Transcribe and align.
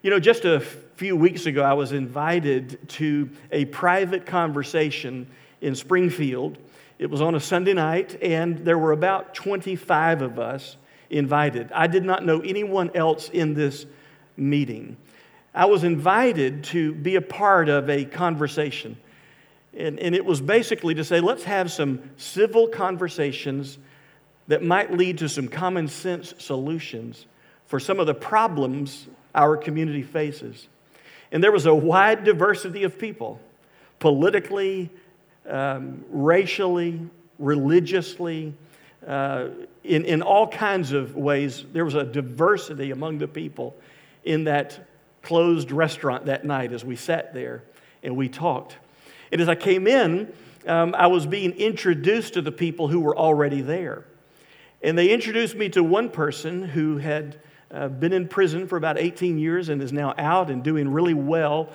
You 0.00 0.10
know, 0.10 0.20
just 0.20 0.44
a 0.44 0.60
few 0.60 1.16
weeks 1.16 1.46
ago, 1.46 1.60
I 1.60 1.72
was 1.72 1.90
invited 1.90 2.88
to 2.90 3.30
a 3.50 3.64
private 3.64 4.26
conversation 4.26 5.26
in 5.60 5.74
Springfield. 5.74 6.56
It 7.00 7.10
was 7.10 7.20
on 7.20 7.34
a 7.34 7.40
Sunday 7.40 7.74
night, 7.74 8.16
and 8.22 8.58
there 8.58 8.78
were 8.78 8.92
about 8.92 9.34
25 9.34 10.22
of 10.22 10.38
us 10.38 10.76
invited. 11.10 11.72
I 11.72 11.88
did 11.88 12.04
not 12.04 12.24
know 12.24 12.38
anyone 12.38 12.92
else 12.94 13.28
in 13.30 13.54
this 13.54 13.86
meeting. 14.36 14.96
I 15.52 15.64
was 15.64 15.82
invited 15.82 16.62
to 16.64 16.94
be 16.94 17.16
a 17.16 17.20
part 17.20 17.68
of 17.68 17.90
a 17.90 18.04
conversation. 18.04 18.96
And, 19.76 19.98
and 19.98 20.14
it 20.14 20.24
was 20.24 20.40
basically 20.40 20.94
to 20.94 21.02
say, 21.02 21.18
let's 21.18 21.42
have 21.42 21.72
some 21.72 22.08
civil 22.16 22.68
conversations 22.68 23.78
that 24.46 24.62
might 24.62 24.92
lead 24.92 25.18
to 25.18 25.28
some 25.28 25.48
common 25.48 25.88
sense 25.88 26.34
solutions 26.38 27.26
for 27.66 27.80
some 27.80 27.98
of 27.98 28.06
the 28.06 28.14
problems 28.14 29.08
our 29.34 29.56
community 29.56 30.02
faces. 30.02 30.68
And 31.30 31.42
there 31.42 31.52
was 31.52 31.66
a 31.66 31.74
wide 31.74 32.24
diversity 32.24 32.84
of 32.84 32.98
people, 32.98 33.40
politically, 33.98 34.90
um, 35.48 36.04
racially, 36.10 37.00
religiously, 37.38 38.54
uh, 39.06 39.48
in, 39.84 40.04
in 40.04 40.22
all 40.22 40.48
kinds 40.48 40.92
of 40.92 41.16
ways. 41.16 41.64
There 41.72 41.84
was 41.84 41.94
a 41.94 42.04
diversity 42.04 42.90
among 42.90 43.18
the 43.18 43.28
people 43.28 43.76
in 44.24 44.44
that 44.44 44.88
closed 45.22 45.70
restaurant 45.70 46.26
that 46.26 46.44
night 46.44 46.72
as 46.72 46.84
we 46.84 46.96
sat 46.96 47.34
there 47.34 47.62
and 48.02 48.16
we 48.16 48.28
talked. 48.28 48.76
And 49.30 49.40
as 49.40 49.48
I 49.48 49.54
came 49.54 49.86
in, 49.86 50.32
um, 50.66 50.94
I 50.96 51.06
was 51.06 51.26
being 51.26 51.52
introduced 51.52 52.34
to 52.34 52.42
the 52.42 52.52
people 52.52 52.88
who 52.88 53.00
were 53.00 53.16
already 53.16 53.60
there. 53.60 54.04
And 54.82 54.96
they 54.96 55.10
introduced 55.10 55.56
me 55.56 55.68
to 55.70 55.82
one 55.82 56.08
person 56.08 56.62
who 56.62 56.98
had 56.98 57.40
uh, 57.70 57.88
been 57.88 58.12
in 58.12 58.28
prison 58.28 58.66
for 58.66 58.76
about 58.76 58.98
18 58.98 59.38
years 59.38 59.68
and 59.68 59.82
is 59.82 59.92
now 59.92 60.14
out 60.16 60.50
and 60.50 60.62
doing 60.62 60.88
really 60.88 61.14
well. 61.14 61.70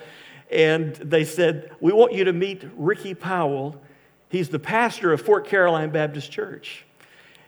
And 0.50 0.94
they 0.96 1.24
said, 1.24 1.70
We 1.80 1.92
want 1.92 2.12
you 2.12 2.24
to 2.24 2.32
meet 2.32 2.64
Ricky 2.76 3.14
Powell. 3.14 3.80
He's 4.28 4.48
the 4.48 4.58
pastor 4.58 5.12
of 5.12 5.20
Fort 5.20 5.46
Caroline 5.46 5.90
Baptist 5.90 6.30
Church. 6.30 6.84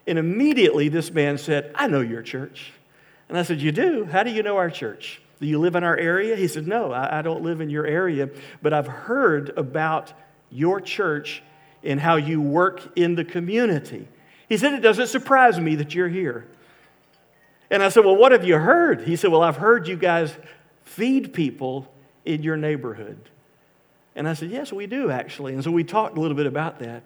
And 0.07 0.19
immediately 0.19 0.89
this 0.89 1.11
man 1.11 1.39
said, 1.39 1.73
I 1.75 1.89
know 1.89 2.01
your 2.01 2.23
church. 2.23 2.73
And 3.29 3.37
I 3.37 3.43
said, 3.43 3.61
You 3.61 3.73
do? 3.73 4.05
How 4.05 4.23
do 4.23 4.31
you 4.31 4.43
know 4.43 4.57
our 4.57 4.71
church? 4.71 5.21
Do 5.41 5.47
you 5.47 5.59
live 5.59 5.77
in 5.77 5.85
our 5.85 5.97
area? 5.97 6.37
He 6.37 6.49
said, 6.49 6.67
No, 6.67 6.93
I, 6.93 7.19
I 7.19 7.23
don't 7.23 7.43
live 7.43 7.61
in 7.61 7.71
your 7.71 7.87
area, 7.87 8.31
but 8.63 8.73
I've 8.73 8.87
heard 8.87 9.51
about 9.57 10.13
your 10.51 10.81
church 10.81 11.43
and 11.83 12.01
how 12.01 12.17
you 12.17 12.41
work 12.41 12.97
in 12.97 13.15
the 13.15 13.25
community. 13.25 14.09
He 14.49 14.57
said, 14.57 14.73
It 14.73 14.81
doesn't 14.81 15.09
surprise 15.09 15.59
me 15.59 15.75
that 15.77 15.95
you're 15.95 16.09
here. 16.09 16.47
And 17.71 17.83
I 17.83 17.89
said, 17.89 18.05
Well, 18.05 18.17
what 18.17 18.33
have 18.33 18.45
you 18.45 18.59
heard? 18.59 19.03
He 19.03 19.17
said, 19.17 19.31
Well, 19.31 19.43
I've 19.43 19.57
heard 19.57 19.89
you 19.89 19.97
guys 19.97 20.37
feed 20.85 21.33
people 21.33 21.93
in 22.25 22.43
your 22.43 22.57
neighborhood. 22.57 23.19
And 24.15 24.29
I 24.29 24.35
said, 24.35 24.51
Yes, 24.51 24.73
we 24.73 24.87
do 24.87 25.11
actually. 25.11 25.55
And 25.55 25.65
so 25.65 25.71
we 25.71 25.85
talked 25.85 26.17
a 26.17 26.21
little 26.21 26.37
bit 26.37 26.47
about 26.47 26.79
that. 26.81 27.05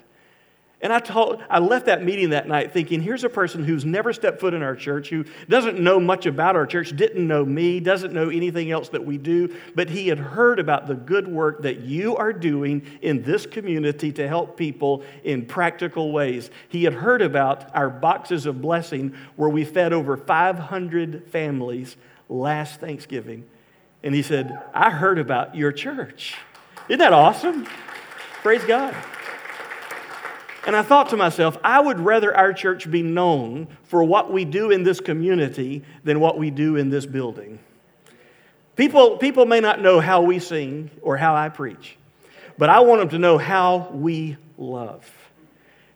And 0.82 0.94
I, 0.94 0.98
told, 0.98 1.42
I 1.50 1.58
left 1.58 1.86
that 1.86 2.02
meeting 2.02 2.30
that 2.30 2.48
night 2.48 2.72
thinking, 2.72 3.02
here's 3.02 3.22
a 3.22 3.28
person 3.28 3.64
who's 3.64 3.84
never 3.84 4.14
stepped 4.14 4.40
foot 4.40 4.54
in 4.54 4.62
our 4.62 4.74
church, 4.74 5.10
who 5.10 5.26
doesn't 5.46 5.78
know 5.78 6.00
much 6.00 6.24
about 6.24 6.56
our 6.56 6.66
church, 6.66 6.96
didn't 6.96 7.26
know 7.26 7.44
me, 7.44 7.80
doesn't 7.80 8.14
know 8.14 8.30
anything 8.30 8.70
else 8.70 8.88
that 8.88 9.04
we 9.04 9.18
do, 9.18 9.54
but 9.74 9.90
he 9.90 10.08
had 10.08 10.18
heard 10.18 10.58
about 10.58 10.86
the 10.86 10.94
good 10.94 11.28
work 11.28 11.62
that 11.62 11.80
you 11.80 12.16
are 12.16 12.32
doing 12.32 12.86
in 13.02 13.22
this 13.22 13.44
community 13.44 14.10
to 14.12 14.26
help 14.26 14.56
people 14.56 15.02
in 15.22 15.44
practical 15.44 16.12
ways. 16.12 16.50
He 16.70 16.84
had 16.84 16.94
heard 16.94 17.20
about 17.20 17.74
our 17.76 17.90
boxes 17.90 18.46
of 18.46 18.62
blessing 18.62 19.14
where 19.36 19.50
we 19.50 19.66
fed 19.66 19.92
over 19.92 20.16
500 20.16 21.28
families 21.28 21.98
last 22.30 22.80
Thanksgiving. 22.80 23.44
And 24.02 24.14
he 24.14 24.22
said, 24.22 24.62
I 24.72 24.88
heard 24.88 25.18
about 25.18 25.54
your 25.54 25.72
church. 25.72 26.36
Isn't 26.88 27.00
that 27.00 27.12
awesome? 27.12 27.66
Praise 28.42 28.64
God. 28.64 28.96
And 30.66 30.76
I 30.76 30.82
thought 30.82 31.08
to 31.10 31.16
myself, 31.16 31.56
I 31.64 31.80
would 31.80 32.00
rather 32.00 32.36
our 32.36 32.52
church 32.52 32.90
be 32.90 33.02
known 33.02 33.68
for 33.84 34.04
what 34.04 34.30
we 34.30 34.44
do 34.44 34.70
in 34.70 34.82
this 34.82 35.00
community 35.00 35.82
than 36.04 36.20
what 36.20 36.38
we 36.38 36.50
do 36.50 36.76
in 36.76 36.90
this 36.90 37.06
building. 37.06 37.58
People, 38.76 39.16
people 39.16 39.46
may 39.46 39.60
not 39.60 39.80
know 39.80 40.00
how 40.00 40.22
we 40.22 40.38
sing 40.38 40.90
or 41.02 41.16
how 41.16 41.34
I 41.34 41.48
preach, 41.48 41.96
but 42.58 42.68
I 42.68 42.80
want 42.80 43.00
them 43.00 43.08
to 43.10 43.18
know 43.18 43.38
how 43.38 43.90
we 43.92 44.36
love. 44.58 45.10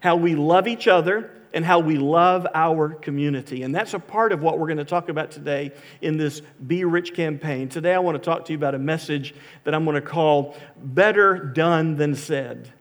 How 0.00 0.16
we 0.16 0.34
love 0.34 0.66
each 0.66 0.88
other 0.88 1.30
and 1.54 1.64
how 1.64 1.78
we 1.78 1.96
love 1.96 2.46
our 2.52 2.90
community. 2.90 3.62
And 3.62 3.74
that's 3.74 3.94
a 3.94 3.98
part 3.98 4.32
of 4.32 4.42
what 4.42 4.58
we're 4.58 4.66
going 4.66 4.78
to 4.78 4.84
talk 4.84 5.08
about 5.08 5.30
today 5.30 5.72
in 6.02 6.16
this 6.16 6.42
Be 6.66 6.84
Rich 6.84 7.14
campaign. 7.14 7.68
Today, 7.68 7.94
I 7.94 8.00
want 8.00 8.16
to 8.16 8.22
talk 8.22 8.44
to 8.46 8.52
you 8.52 8.58
about 8.58 8.74
a 8.74 8.78
message 8.78 9.34
that 9.62 9.74
I'm 9.74 9.84
going 9.84 9.94
to 9.94 10.02
call 10.02 10.56
Better 10.76 11.38
Done 11.38 11.96
Than 11.96 12.14
Said. 12.16 12.72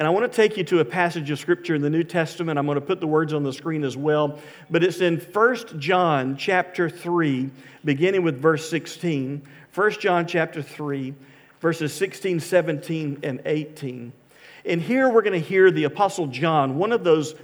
And 0.00 0.06
I 0.06 0.10
want 0.12 0.32
to 0.32 0.34
take 0.34 0.56
you 0.56 0.64
to 0.64 0.78
a 0.78 0.84
passage 0.86 1.30
of 1.30 1.38
scripture 1.38 1.74
in 1.74 1.82
the 1.82 1.90
New 1.90 2.04
Testament. 2.04 2.58
I'm 2.58 2.64
going 2.64 2.76
to 2.76 2.80
put 2.80 3.00
the 3.00 3.06
words 3.06 3.34
on 3.34 3.42
the 3.42 3.52
screen 3.52 3.84
as 3.84 3.98
well. 3.98 4.38
But 4.70 4.82
it's 4.82 5.02
in 5.02 5.18
1 5.18 5.78
John 5.78 6.38
chapter 6.38 6.88
3, 6.88 7.50
beginning 7.84 8.22
with 8.22 8.40
verse 8.40 8.70
16. 8.70 9.42
1 9.74 9.90
John 10.00 10.26
chapter 10.26 10.62
3, 10.62 11.14
verses 11.60 11.92
16, 11.92 12.40
17, 12.40 13.18
and 13.22 13.42
18. 13.44 14.10
And 14.64 14.80
here 14.80 15.10
we're 15.10 15.20
going 15.20 15.38
to 15.38 15.46
hear 15.46 15.70
the 15.70 15.84
Apostle 15.84 16.28
John, 16.28 16.78
one 16.78 16.92
of 16.92 17.04
those 17.04 17.34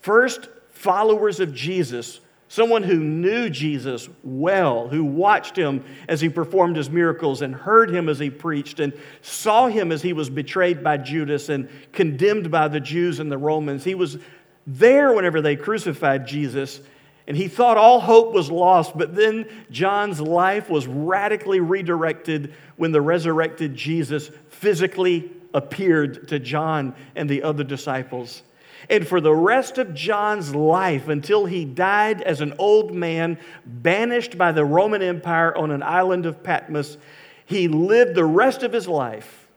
first 0.00 0.48
followers 0.72 1.38
of 1.38 1.54
Jesus, 1.54 2.18
someone 2.52 2.82
who 2.82 2.98
knew 2.98 3.48
Jesus 3.48 4.10
well, 4.22 4.86
who 4.86 5.02
watched 5.02 5.56
him 5.56 5.82
as 6.06 6.20
he 6.20 6.28
performed 6.28 6.76
his 6.76 6.90
miracles 6.90 7.40
and 7.40 7.54
heard 7.54 7.88
him 7.88 8.10
as 8.10 8.18
he 8.18 8.28
preached 8.28 8.78
and 8.78 8.92
saw 9.22 9.68
him 9.68 9.90
as 9.90 10.02
he 10.02 10.12
was 10.12 10.28
betrayed 10.28 10.84
by 10.84 10.98
Judas 10.98 11.48
and 11.48 11.66
condemned 11.92 12.50
by 12.50 12.68
the 12.68 12.78
Jews 12.78 13.20
and 13.20 13.32
the 13.32 13.38
Romans. 13.38 13.84
He 13.84 13.94
was 13.94 14.18
there 14.66 15.14
whenever 15.14 15.40
they 15.40 15.56
crucified 15.56 16.26
Jesus. 16.26 16.82
And 17.26 17.38
he 17.38 17.48
thought 17.48 17.78
all 17.78 18.00
hope 18.00 18.34
was 18.34 18.50
lost, 18.50 18.98
but 18.98 19.14
then 19.14 19.48
John's 19.70 20.20
life 20.20 20.68
was 20.68 20.86
radically 20.86 21.60
redirected 21.60 22.52
when 22.76 22.92
the 22.92 23.00
resurrected 23.00 23.74
Jesus 23.74 24.30
physically 24.50 25.30
appeared 25.54 26.28
to 26.28 26.38
John 26.38 26.94
and 27.16 27.30
the 27.30 27.44
other 27.44 27.64
disciples. 27.64 28.42
And 28.90 29.06
for 29.06 29.20
the 29.20 29.34
rest 29.34 29.78
of 29.78 29.94
John's 29.94 30.54
life, 30.54 31.08
until 31.08 31.46
he 31.46 31.64
died 31.64 32.20
as 32.22 32.40
an 32.40 32.54
old 32.58 32.94
man, 32.94 33.38
banished 33.64 34.36
by 34.36 34.52
the 34.52 34.64
Roman 34.64 35.02
Empire 35.02 35.56
on 35.56 35.70
an 35.70 35.82
island 35.82 36.26
of 36.26 36.42
Patmos, 36.42 36.98
he 37.46 37.68
lived 37.68 38.14
the 38.14 38.24
rest 38.24 38.62
of 38.62 38.72
his 38.72 38.88
life 38.88 39.48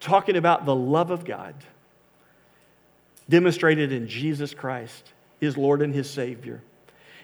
talking 0.00 0.36
about 0.36 0.64
the 0.64 0.74
love 0.74 1.10
of 1.10 1.24
God 1.24 1.54
demonstrated 3.28 3.92
in 3.92 4.06
Jesus 4.06 4.54
Christ, 4.54 5.12
his 5.40 5.56
Lord 5.56 5.82
and 5.82 5.94
his 5.94 6.08
Savior. 6.10 6.62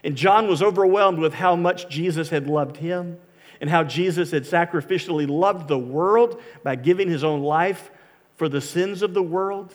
And 0.02 0.16
John 0.16 0.48
was 0.48 0.62
overwhelmed 0.62 1.18
with 1.18 1.34
how 1.34 1.56
much 1.56 1.88
Jesus 1.88 2.30
had 2.30 2.46
loved 2.46 2.78
him 2.78 3.18
and 3.60 3.68
how 3.68 3.84
Jesus 3.84 4.30
had 4.30 4.44
sacrificially 4.44 5.28
loved 5.28 5.68
the 5.68 5.78
world 5.78 6.40
by 6.64 6.76
giving 6.76 7.08
his 7.08 7.22
own 7.22 7.42
life 7.42 7.90
for 8.36 8.48
the 8.48 8.60
sins 8.60 9.02
of 9.02 9.12
the 9.12 9.22
world. 9.22 9.74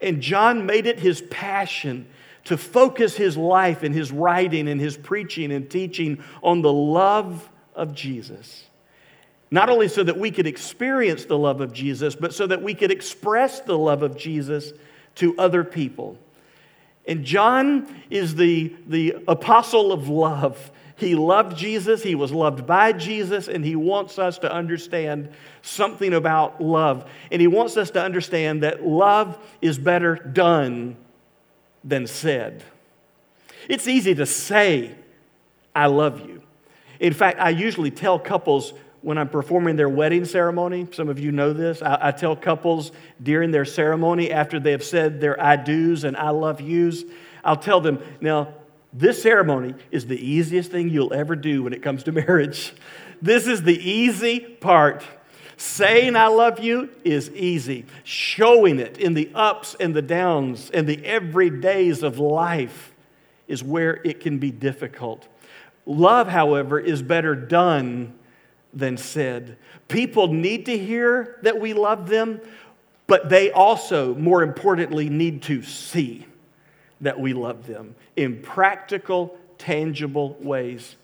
And 0.00 0.20
John 0.20 0.66
made 0.66 0.86
it 0.86 0.98
his 0.98 1.20
passion 1.22 2.06
to 2.44 2.56
focus 2.56 3.16
his 3.16 3.36
life 3.36 3.82
and 3.82 3.94
his 3.94 4.10
writing 4.10 4.68
and 4.68 4.80
his 4.80 4.96
preaching 4.96 5.52
and 5.52 5.70
teaching 5.70 6.22
on 6.42 6.62
the 6.62 6.72
love 6.72 7.48
of 7.74 7.94
Jesus. 7.94 8.64
Not 9.50 9.68
only 9.68 9.88
so 9.88 10.02
that 10.02 10.18
we 10.18 10.30
could 10.30 10.46
experience 10.46 11.26
the 11.26 11.38
love 11.38 11.60
of 11.60 11.72
Jesus, 11.72 12.16
but 12.16 12.32
so 12.32 12.46
that 12.46 12.62
we 12.62 12.74
could 12.74 12.90
express 12.90 13.60
the 13.60 13.76
love 13.76 14.02
of 14.02 14.16
Jesus 14.16 14.72
to 15.16 15.36
other 15.38 15.62
people. 15.62 16.18
And 17.06 17.24
John 17.24 18.02
is 18.10 18.34
the, 18.34 18.74
the 18.86 19.16
apostle 19.28 19.92
of 19.92 20.08
love. 20.08 20.70
He 21.02 21.16
loved 21.16 21.56
Jesus, 21.56 22.02
he 22.02 22.14
was 22.14 22.32
loved 22.32 22.66
by 22.66 22.92
Jesus, 22.92 23.48
and 23.48 23.64
he 23.64 23.74
wants 23.76 24.18
us 24.18 24.38
to 24.38 24.52
understand 24.52 25.30
something 25.60 26.14
about 26.14 26.62
love. 26.62 27.10
And 27.30 27.40
he 27.40 27.48
wants 27.48 27.76
us 27.76 27.90
to 27.90 28.02
understand 28.02 28.62
that 28.62 28.86
love 28.86 29.38
is 29.60 29.78
better 29.78 30.14
done 30.14 30.96
than 31.82 32.06
said. 32.06 32.62
It's 33.68 33.88
easy 33.88 34.14
to 34.14 34.26
say, 34.26 34.94
I 35.74 35.86
love 35.86 36.20
you. 36.20 36.42
In 37.00 37.12
fact, 37.12 37.40
I 37.40 37.50
usually 37.50 37.90
tell 37.90 38.18
couples 38.18 38.72
when 39.00 39.18
I'm 39.18 39.28
performing 39.28 39.74
their 39.74 39.88
wedding 39.88 40.24
ceremony, 40.24 40.86
some 40.92 41.08
of 41.08 41.18
you 41.18 41.32
know 41.32 41.52
this, 41.52 41.82
I, 41.82 41.98
I, 42.00 42.10
tell 42.12 42.36
couples 42.36 42.92
during 43.20 43.50
their 43.50 43.64
ceremony 43.64 44.30
after 44.30 44.60
they 44.60 44.70
have 44.70 44.84
said 44.84 45.20
their 45.20 45.40
I 45.42 45.56
do's 45.56 46.04
and 46.04 46.16
I 46.16 46.30
love 46.30 46.60
yous, 46.60 47.02
I'll 47.44 47.56
tell 47.56 47.80
them, 47.80 48.00
now, 48.20 48.54
this 48.92 49.22
ceremony 49.22 49.74
is 49.90 50.06
the 50.06 50.18
easiest 50.18 50.70
thing 50.70 50.90
you'll 50.90 51.14
ever 51.14 51.34
do 51.34 51.62
when 51.62 51.72
it 51.72 51.82
comes 51.82 52.02
to 52.04 52.12
marriage. 52.12 52.74
This 53.20 53.46
is 53.46 53.62
the 53.62 53.78
easy 53.78 54.40
part. 54.40 55.04
Saying 55.56 56.16
I 56.16 56.26
love 56.26 56.58
you 56.58 56.90
is 57.04 57.30
easy. 57.30 57.86
Showing 58.04 58.80
it 58.80 58.98
in 58.98 59.14
the 59.14 59.30
ups 59.34 59.76
and 59.78 59.94
the 59.94 60.02
downs 60.02 60.70
and 60.70 60.88
the 60.88 60.96
everydays 60.96 62.02
of 62.02 62.18
life 62.18 62.92
is 63.46 63.62
where 63.62 64.00
it 64.04 64.20
can 64.20 64.38
be 64.38 64.50
difficult. 64.50 65.28
Love, 65.86 66.28
however, 66.28 66.80
is 66.80 67.00
better 67.02 67.34
done 67.34 68.18
than 68.74 68.96
said. 68.96 69.56
People 69.88 70.28
need 70.28 70.66
to 70.66 70.76
hear 70.76 71.38
that 71.42 71.60
we 71.60 71.74
love 71.74 72.08
them, 72.08 72.40
but 73.06 73.28
they 73.28 73.52
also, 73.52 74.14
more 74.14 74.42
importantly, 74.42 75.08
need 75.08 75.42
to 75.42 75.62
see 75.62 76.26
that 77.02 77.20
we 77.20 77.34
love 77.34 77.66
them 77.66 77.94
in 78.16 78.40
practical, 78.40 79.36
tangible 79.58 80.36
ways. 80.40 80.96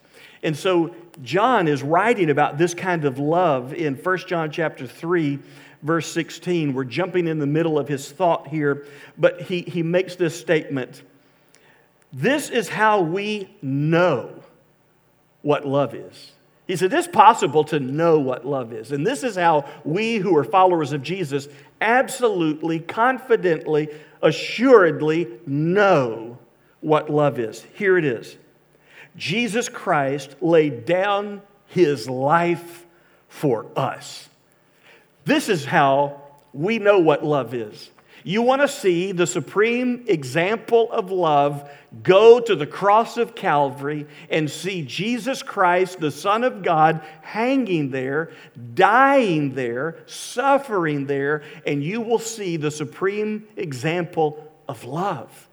And 0.42 0.56
so 0.56 0.94
John 1.22 1.68
is 1.68 1.82
writing 1.82 2.30
about 2.30 2.58
this 2.58 2.72
kind 2.74 3.04
of 3.04 3.18
love 3.18 3.74
in 3.74 3.94
1 3.94 4.18
John 4.26 4.50
chapter 4.50 4.86
3 4.86 5.38
verse 5.82 6.10
16. 6.10 6.74
We're 6.74 6.84
jumping 6.84 7.26
in 7.26 7.38
the 7.38 7.46
middle 7.46 7.78
of 7.78 7.88
his 7.88 8.10
thought 8.10 8.48
here, 8.48 8.86
but 9.16 9.42
he, 9.42 9.62
he 9.62 9.82
makes 9.82 10.16
this 10.16 10.38
statement. 10.38 11.02
This 12.12 12.50
is 12.50 12.68
how 12.68 13.00
we 13.00 13.50
know 13.62 14.42
what 15.42 15.66
love 15.66 15.94
is. 15.94 16.32
He 16.66 16.76
said, 16.76 16.92
It's 16.92 17.08
possible 17.08 17.64
to 17.64 17.80
know 17.80 18.18
what 18.18 18.46
love 18.46 18.72
is. 18.72 18.92
And 18.92 19.06
this 19.06 19.22
is 19.22 19.36
how 19.36 19.66
we 19.84 20.16
who 20.16 20.36
are 20.36 20.44
followers 20.44 20.92
of 20.92 21.02
Jesus 21.02 21.48
absolutely, 21.80 22.80
confidently, 22.80 23.88
assuredly 24.22 25.28
know 25.46 26.38
what 26.80 27.10
love 27.10 27.38
is. 27.38 27.66
Here 27.75 27.98
it 27.98 28.04
is 28.04 28.36
Jesus 29.16 29.69
Christ 29.69 30.36
laid 30.40 30.84
down 30.84 31.42
his 31.66 32.08
life 32.08 32.86
for 33.28 33.66
us. 33.76 34.28
This 35.25 35.48
is 35.48 35.64
how 35.64 36.22
we 36.52 36.78
know 36.78 36.98
what 36.98 37.25
love 37.25 37.52
is. 37.52 37.90
You 38.28 38.42
want 38.42 38.60
to 38.60 38.69
see 38.69 39.12
the 39.12 39.26
supreme 39.26 40.04
example 40.06 40.92
of 40.92 41.10
love, 41.10 41.70
go 42.02 42.38
to 42.38 42.54
the 42.54 42.66
cross 42.66 43.16
of 43.16 43.34
Calvary 43.34 44.06
and 44.28 44.50
see 44.50 44.82
Jesus 44.82 45.42
Christ, 45.42 45.98
the 45.98 46.10
Son 46.10 46.44
of 46.44 46.62
God, 46.62 47.00
hanging 47.22 47.90
there, 47.90 48.32
dying 48.75 49.54
there, 49.54 49.96
suffering 50.04 51.06
there, 51.06 51.42
and 51.66 51.82
you 51.82 52.02
will 52.02 52.19
see 52.19 52.58
the 52.58 52.70
supreme 52.70 53.48
example 53.56 54.46
of 54.69 54.84
love. 54.84 55.48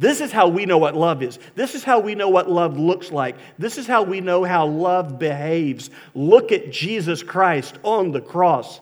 This 0.00 0.20
is 0.20 0.32
how 0.32 0.48
we 0.48 0.66
know 0.66 0.78
what 0.78 0.96
love 0.96 1.22
is. 1.22 1.38
This 1.54 1.76
is 1.76 1.84
how 1.84 2.00
we 2.00 2.16
know 2.16 2.30
what 2.30 2.50
love 2.50 2.76
looks 2.76 3.12
like. 3.12 3.36
This 3.58 3.78
is 3.78 3.86
how 3.86 4.02
we 4.02 4.20
know 4.20 4.42
how 4.42 4.66
love 4.66 5.20
behaves. 5.20 5.88
Look 6.16 6.50
at 6.50 6.72
Jesus 6.72 7.22
Christ 7.22 7.78
on 7.84 8.10
the 8.10 8.20
cross. 8.20 8.80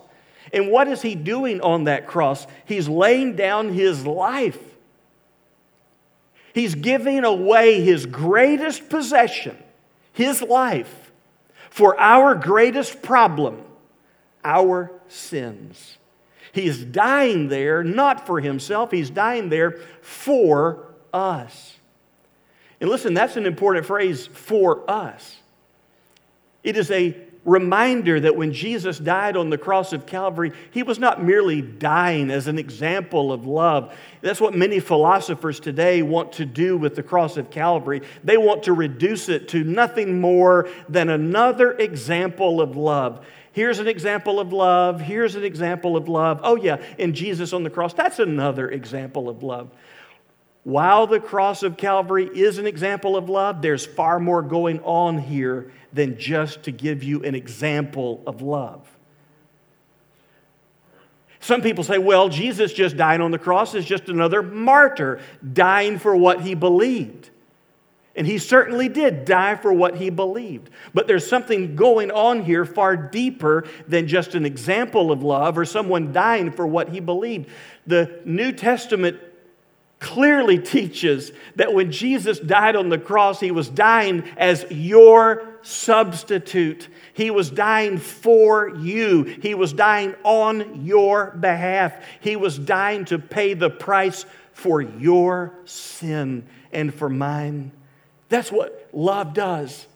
And 0.52 0.70
what 0.70 0.88
is 0.88 1.02
he 1.02 1.14
doing 1.14 1.60
on 1.60 1.84
that 1.84 2.06
cross? 2.06 2.46
He's 2.64 2.88
laying 2.88 3.36
down 3.36 3.72
his 3.72 4.06
life. 4.06 4.58
He's 6.54 6.74
giving 6.74 7.24
away 7.24 7.82
his 7.82 8.06
greatest 8.06 8.88
possession, 8.88 9.58
his 10.12 10.40
life, 10.40 11.12
for 11.68 11.98
our 12.00 12.34
greatest 12.34 13.02
problem, 13.02 13.62
our 14.42 14.90
sins. 15.08 15.98
He's 16.52 16.82
dying 16.82 17.48
there 17.48 17.84
not 17.84 18.26
for 18.26 18.40
himself, 18.40 18.90
he's 18.90 19.10
dying 19.10 19.50
there 19.50 19.80
for 20.00 20.94
us. 21.12 21.76
And 22.80 22.88
listen, 22.88 23.12
that's 23.12 23.36
an 23.36 23.44
important 23.44 23.84
phrase 23.84 24.26
for 24.26 24.90
us. 24.90 25.36
It 26.62 26.76
is 26.76 26.90
a 26.90 27.16
reminder 27.46 28.20
that 28.20 28.36
when 28.36 28.52
Jesus 28.52 28.98
died 28.98 29.36
on 29.36 29.48
the 29.48 29.56
cross 29.56 29.92
of 29.92 30.04
Calvary, 30.04 30.52
he 30.72 30.82
was 30.82 30.98
not 30.98 31.24
merely 31.24 31.62
dying 31.62 32.30
as 32.30 32.48
an 32.48 32.58
example 32.58 33.32
of 33.32 33.46
love. 33.46 33.96
That's 34.20 34.40
what 34.40 34.54
many 34.54 34.80
philosophers 34.80 35.60
today 35.60 36.02
want 36.02 36.32
to 36.32 36.44
do 36.44 36.76
with 36.76 36.96
the 36.96 37.02
cross 37.02 37.36
of 37.36 37.50
Calvary. 37.50 38.02
They 38.24 38.36
want 38.36 38.64
to 38.64 38.72
reduce 38.72 39.28
it 39.28 39.48
to 39.48 39.64
nothing 39.64 40.20
more 40.20 40.68
than 40.88 41.08
another 41.08 41.72
example 41.72 42.60
of 42.60 42.76
love. 42.76 43.24
Here's 43.52 43.78
an 43.78 43.88
example 43.88 44.38
of 44.38 44.52
love. 44.52 45.00
Here's 45.00 45.34
an 45.34 45.44
example 45.44 45.96
of 45.96 46.08
love. 46.08 46.40
Oh, 46.42 46.56
yeah, 46.56 46.82
in 46.98 47.14
Jesus 47.14 47.54
on 47.54 47.62
the 47.62 47.70
cross, 47.70 47.94
that's 47.94 48.18
another 48.18 48.68
example 48.68 49.30
of 49.30 49.42
love. 49.42 49.70
While 50.66 51.06
the 51.06 51.20
cross 51.20 51.62
of 51.62 51.76
Calvary 51.76 52.26
is 52.26 52.58
an 52.58 52.66
example 52.66 53.16
of 53.16 53.28
love, 53.28 53.62
there's 53.62 53.86
far 53.86 54.18
more 54.18 54.42
going 54.42 54.80
on 54.80 55.16
here 55.16 55.70
than 55.92 56.18
just 56.18 56.64
to 56.64 56.72
give 56.72 57.04
you 57.04 57.22
an 57.22 57.36
example 57.36 58.20
of 58.26 58.42
love. 58.42 58.84
Some 61.38 61.62
people 61.62 61.84
say, 61.84 61.98
well, 61.98 62.28
Jesus 62.28 62.72
just 62.72 62.96
dying 62.96 63.20
on 63.20 63.30
the 63.30 63.38
cross 63.38 63.76
is 63.76 63.84
just 63.84 64.08
another 64.08 64.42
martyr 64.42 65.20
dying 65.52 66.00
for 66.00 66.16
what 66.16 66.40
he 66.40 66.56
believed. 66.56 67.30
And 68.16 68.26
he 68.26 68.38
certainly 68.38 68.88
did 68.88 69.24
die 69.24 69.54
for 69.54 69.72
what 69.72 69.94
he 69.94 70.10
believed. 70.10 70.70
But 70.92 71.06
there's 71.06 71.28
something 71.28 71.76
going 71.76 72.10
on 72.10 72.42
here 72.42 72.64
far 72.64 72.96
deeper 72.96 73.68
than 73.86 74.08
just 74.08 74.34
an 74.34 74.44
example 74.44 75.12
of 75.12 75.22
love 75.22 75.58
or 75.58 75.64
someone 75.64 76.12
dying 76.12 76.50
for 76.50 76.66
what 76.66 76.88
he 76.88 76.98
believed. 76.98 77.50
The 77.86 78.20
New 78.24 78.50
Testament 78.50 79.20
clearly 79.98 80.58
teaches 80.58 81.32
that 81.56 81.72
when 81.72 81.90
Jesus 81.90 82.38
died 82.38 82.76
on 82.76 82.88
the 82.88 82.98
cross, 82.98 83.40
he 83.40 83.50
was 83.50 83.68
dying 83.68 84.24
as 84.36 84.66
your 84.70 85.54
substitute. 85.62 86.88
He 87.14 87.30
was 87.30 87.50
dying 87.50 87.98
for 87.98 88.68
you. 88.76 89.22
He 89.24 89.54
was 89.54 89.72
dying 89.72 90.14
on 90.22 90.84
your 90.84 91.30
behalf. 91.30 91.94
He 92.20 92.36
was 92.36 92.58
dying 92.58 93.06
to 93.06 93.18
pay 93.18 93.54
the 93.54 93.70
price 93.70 94.26
for 94.52 94.80
your 94.80 95.54
sin 95.64 96.46
and 96.72 96.94
for 96.94 97.08
mine. 97.08 97.72
That's 98.28 98.52
what 98.52 98.88
love 98.92 99.32
does. 99.32 99.86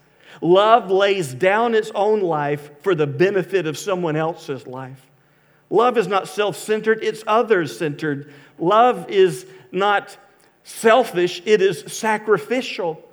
Love 0.41 0.89
lays 0.89 1.33
down 1.33 1.75
its 1.75 1.91
own 1.93 2.21
life 2.21 2.71
for 2.81 2.95
the 2.95 3.07
benefit 3.07 3.67
of 3.67 3.77
someone 3.77 4.15
else's 4.15 4.65
life. 4.65 5.05
Love 5.69 5.97
is 5.97 6.07
not 6.07 6.27
self 6.27 6.57
centered, 6.57 7.03
it's 7.03 7.23
others 7.27 7.77
centered. 7.77 8.33
Love 8.57 9.09
is 9.09 9.45
not 9.71 10.17
selfish, 10.63 11.41
it 11.45 11.61
is 11.61 11.83
sacrificial. 11.87 13.03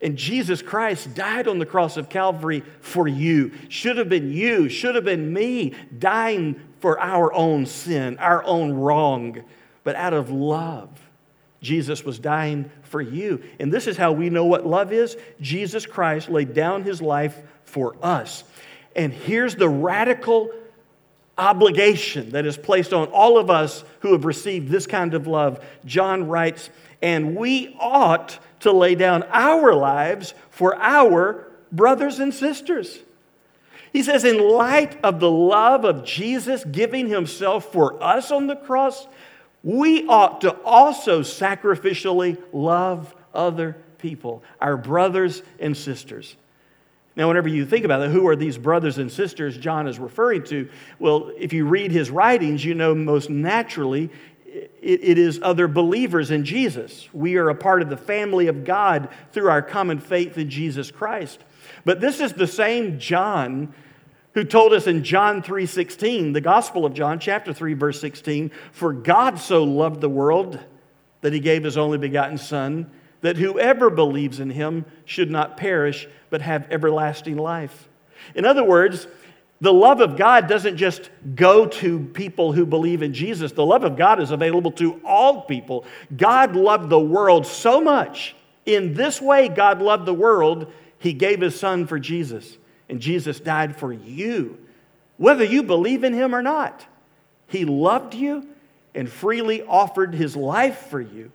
And 0.00 0.16
Jesus 0.16 0.62
Christ 0.62 1.14
died 1.14 1.46
on 1.46 1.60
the 1.60 1.66
cross 1.66 1.96
of 1.96 2.08
Calvary 2.08 2.64
for 2.80 3.06
you. 3.06 3.52
Should 3.68 3.98
have 3.98 4.08
been 4.08 4.32
you, 4.32 4.68
should 4.68 4.96
have 4.96 5.04
been 5.04 5.32
me, 5.32 5.74
dying 5.96 6.60
for 6.80 7.00
our 7.00 7.32
own 7.32 7.66
sin, 7.66 8.18
our 8.18 8.42
own 8.42 8.72
wrong. 8.72 9.44
But 9.84 9.94
out 9.94 10.12
of 10.12 10.30
love, 10.30 10.88
Jesus 11.60 12.04
was 12.04 12.18
dying 12.18 12.68
for 12.82 13.00
you. 13.00 13.42
And 13.60 13.72
this 13.72 13.86
is 13.86 13.96
how 13.96 14.10
we 14.10 14.28
know 14.28 14.44
what 14.44 14.66
love 14.66 14.92
is 14.92 15.16
Jesus 15.40 15.86
Christ 15.86 16.28
laid 16.28 16.52
down 16.52 16.82
his 16.82 17.00
life 17.00 17.40
for 17.64 17.96
us. 18.02 18.42
And 18.96 19.12
here's 19.12 19.54
the 19.54 19.68
radical 19.68 20.50
obligation 21.38 22.30
that 22.30 22.46
is 22.46 22.56
placed 22.56 22.92
on 22.92 23.08
all 23.08 23.38
of 23.38 23.50
us 23.50 23.84
who 24.00 24.12
have 24.12 24.24
received 24.24 24.68
this 24.68 24.86
kind 24.86 25.14
of 25.14 25.26
love. 25.26 25.64
John 25.84 26.28
writes, 26.28 26.70
and 27.00 27.34
we 27.36 27.76
ought 27.80 28.38
to 28.60 28.72
lay 28.72 28.94
down 28.94 29.24
our 29.24 29.74
lives 29.74 30.34
for 30.50 30.76
our 30.76 31.48
brothers 31.72 32.18
and 32.18 32.32
sisters. 32.32 32.98
He 33.92 34.02
says, 34.02 34.24
in 34.24 34.38
light 34.38 34.98
of 35.04 35.20
the 35.20 35.30
love 35.30 35.84
of 35.84 36.04
Jesus 36.04 36.64
giving 36.64 37.08
himself 37.08 37.72
for 37.72 38.02
us 38.02 38.30
on 38.30 38.46
the 38.46 38.56
cross, 38.56 39.06
we 39.62 40.06
ought 40.06 40.40
to 40.42 40.52
also 40.62 41.20
sacrificially 41.20 42.40
love 42.52 43.14
other 43.34 43.76
people, 43.98 44.42
our 44.60 44.76
brothers 44.76 45.42
and 45.58 45.76
sisters. 45.76 46.36
Now, 47.14 47.28
whenever 47.28 47.48
you 47.48 47.66
think 47.66 47.84
about 47.84 48.02
it, 48.02 48.10
who 48.10 48.26
are 48.28 48.36
these 48.36 48.56
brothers 48.56 48.98
and 48.98 49.12
sisters 49.12 49.56
John 49.58 49.86
is 49.86 49.98
referring 49.98 50.44
to? 50.44 50.68
Well, 50.98 51.30
if 51.36 51.52
you 51.52 51.66
read 51.66 51.90
his 51.90 52.10
writings, 52.10 52.64
you 52.64 52.74
know 52.74 52.94
most 52.94 53.28
naturally 53.28 54.10
it, 54.52 55.00
it 55.02 55.18
is 55.18 55.40
other 55.42 55.68
believers 55.68 56.30
in 56.30 56.44
Jesus. 56.44 57.08
We 57.12 57.36
are 57.36 57.48
a 57.48 57.54
part 57.54 57.82
of 57.82 57.88
the 57.88 57.96
family 57.96 58.48
of 58.48 58.64
God 58.64 59.08
through 59.32 59.48
our 59.48 59.62
common 59.62 59.98
faith 59.98 60.36
in 60.38 60.50
Jesus 60.50 60.90
Christ. 60.90 61.40
But 61.84 62.00
this 62.00 62.20
is 62.20 62.32
the 62.32 62.46
same 62.46 62.98
John 62.98 63.74
who 64.34 64.44
told 64.44 64.72
us 64.72 64.86
in 64.86 65.04
John 65.04 65.42
3:16, 65.42 66.32
the 66.32 66.40
Gospel 66.40 66.86
of 66.86 66.94
John 66.94 67.18
chapter 67.18 67.52
3 67.52 67.74
verse 67.74 68.00
16, 68.00 68.50
for 68.72 68.92
God 68.92 69.38
so 69.38 69.64
loved 69.64 70.00
the 70.00 70.08
world 70.08 70.58
that 71.20 71.32
he 71.32 71.40
gave 71.40 71.64
his 71.64 71.76
only 71.76 71.98
begotten 71.98 72.38
son 72.38 72.90
that 73.20 73.36
whoever 73.36 73.88
believes 73.88 74.40
in 74.40 74.50
him 74.50 74.84
should 75.04 75.30
not 75.30 75.56
perish 75.56 76.08
but 76.32 76.40
have 76.40 76.66
everlasting 76.70 77.36
life. 77.36 77.90
In 78.34 78.46
other 78.46 78.64
words, 78.64 79.06
the 79.60 79.72
love 79.72 80.00
of 80.00 80.16
God 80.16 80.48
doesn't 80.48 80.78
just 80.78 81.10
go 81.34 81.66
to 81.66 82.00
people 82.00 82.52
who 82.52 82.64
believe 82.64 83.02
in 83.02 83.12
Jesus. 83.12 83.52
The 83.52 83.66
love 83.66 83.84
of 83.84 83.96
God 83.96 84.18
is 84.18 84.30
available 84.30 84.72
to 84.72 84.98
all 85.04 85.42
people. 85.42 85.84
God 86.16 86.56
loved 86.56 86.88
the 86.88 86.98
world 86.98 87.46
so 87.46 87.82
much. 87.82 88.34
In 88.64 88.94
this 88.94 89.20
way, 89.20 89.50
God 89.50 89.82
loved 89.82 90.06
the 90.06 90.14
world, 90.14 90.72
He 90.98 91.12
gave 91.12 91.42
His 91.42 91.60
Son 91.60 91.86
for 91.86 91.98
Jesus. 91.98 92.56
And 92.88 92.98
Jesus 92.98 93.38
died 93.38 93.76
for 93.76 93.92
you, 93.92 94.58
whether 95.18 95.44
you 95.44 95.62
believe 95.62 96.02
in 96.02 96.14
Him 96.14 96.34
or 96.34 96.42
not. 96.42 96.86
He 97.46 97.66
loved 97.66 98.14
you 98.14 98.48
and 98.94 99.06
freely 99.06 99.62
offered 99.62 100.14
His 100.14 100.34
life 100.34 100.86
for 100.88 101.00
you. 101.00 101.30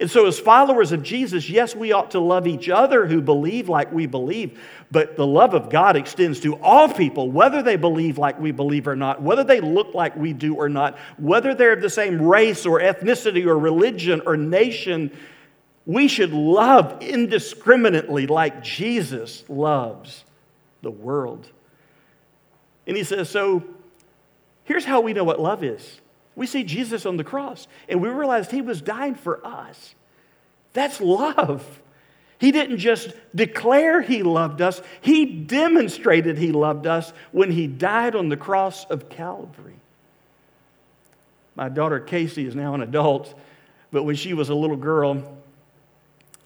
And 0.00 0.10
so, 0.10 0.26
as 0.26 0.40
followers 0.40 0.92
of 0.92 1.02
Jesus, 1.02 1.50
yes, 1.50 1.76
we 1.76 1.92
ought 1.92 2.12
to 2.12 2.20
love 2.20 2.46
each 2.46 2.70
other 2.70 3.06
who 3.06 3.20
believe 3.20 3.68
like 3.68 3.92
we 3.92 4.06
believe, 4.06 4.58
but 4.90 5.14
the 5.14 5.26
love 5.26 5.52
of 5.52 5.68
God 5.68 5.94
extends 5.94 6.40
to 6.40 6.56
all 6.56 6.88
people, 6.88 7.30
whether 7.30 7.62
they 7.62 7.76
believe 7.76 8.16
like 8.16 8.40
we 8.40 8.50
believe 8.50 8.88
or 8.88 8.96
not, 8.96 9.20
whether 9.20 9.44
they 9.44 9.60
look 9.60 9.92
like 9.92 10.16
we 10.16 10.32
do 10.32 10.54
or 10.54 10.70
not, 10.70 10.98
whether 11.18 11.54
they're 11.54 11.74
of 11.74 11.82
the 11.82 11.90
same 11.90 12.22
race 12.22 12.64
or 12.64 12.80
ethnicity 12.80 13.44
or 13.44 13.58
religion 13.58 14.22
or 14.24 14.38
nation. 14.38 15.10
We 15.84 16.08
should 16.08 16.32
love 16.32 17.02
indiscriminately 17.02 18.26
like 18.26 18.62
Jesus 18.62 19.44
loves 19.50 20.24
the 20.80 20.90
world. 20.90 21.46
And 22.86 22.96
he 22.96 23.04
says, 23.04 23.28
So 23.28 23.64
here's 24.64 24.86
how 24.86 25.02
we 25.02 25.12
know 25.12 25.24
what 25.24 25.40
love 25.40 25.62
is 25.62 26.00
we 26.40 26.46
see 26.46 26.64
Jesus 26.64 27.04
on 27.04 27.18
the 27.18 27.22
cross, 27.22 27.68
and 27.86 28.00
we 28.00 28.08
realized 28.08 28.50
he 28.50 28.62
was 28.62 28.80
dying 28.80 29.14
for 29.14 29.46
us. 29.46 29.94
That's 30.72 30.98
love. 30.98 31.82
He 32.38 32.50
didn't 32.50 32.78
just 32.78 33.12
declare 33.34 34.00
he 34.00 34.22
loved 34.22 34.62
us, 34.62 34.80
he 35.02 35.26
demonstrated 35.26 36.38
he 36.38 36.50
loved 36.50 36.86
us 36.86 37.12
when 37.30 37.50
he 37.50 37.66
died 37.66 38.16
on 38.16 38.30
the 38.30 38.38
cross 38.38 38.86
of 38.86 39.10
Calvary. 39.10 39.74
My 41.56 41.68
daughter 41.68 42.00
Casey 42.00 42.46
is 42.46 42.54
now 42.54 42.72
an 42.72 42.80
adult, 42.80 43.38
but 43.90 44.04
when 44.04 44.16
she 44.16 44.32
was 44.32 44.48
a 44.48 44.54
little 44.54 44.78
girl, 44.78 45.22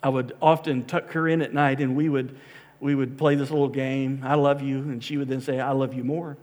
I 0.02 0.08
would 0.08 0.36
often 0.42 0.86
tuck 0.86 1.12
her 1.12 1.28
in 1.28 1.40
at 1.40 1.54
night 1.54 1.78
and 1.78 1.94
we 1.94 2.08
would, 2.08 2.36
we 2.80 2.96
would 2.96 3.16
play 3.16 3.36
this 3.36 3.52
little 3.52 3.68
game, 3.68 4.22
I 4.24 4.34
love 4.34 4.60
you, 4.60 4.78
and 4.78 5.04
she 5.04 5.18
would 5.18 5.28
then 5.28 5.40
say, 5.40 5.60
I 5.60 5.70
love 5.70 5.94
you 5.94 6.02
more. 6.02 6.36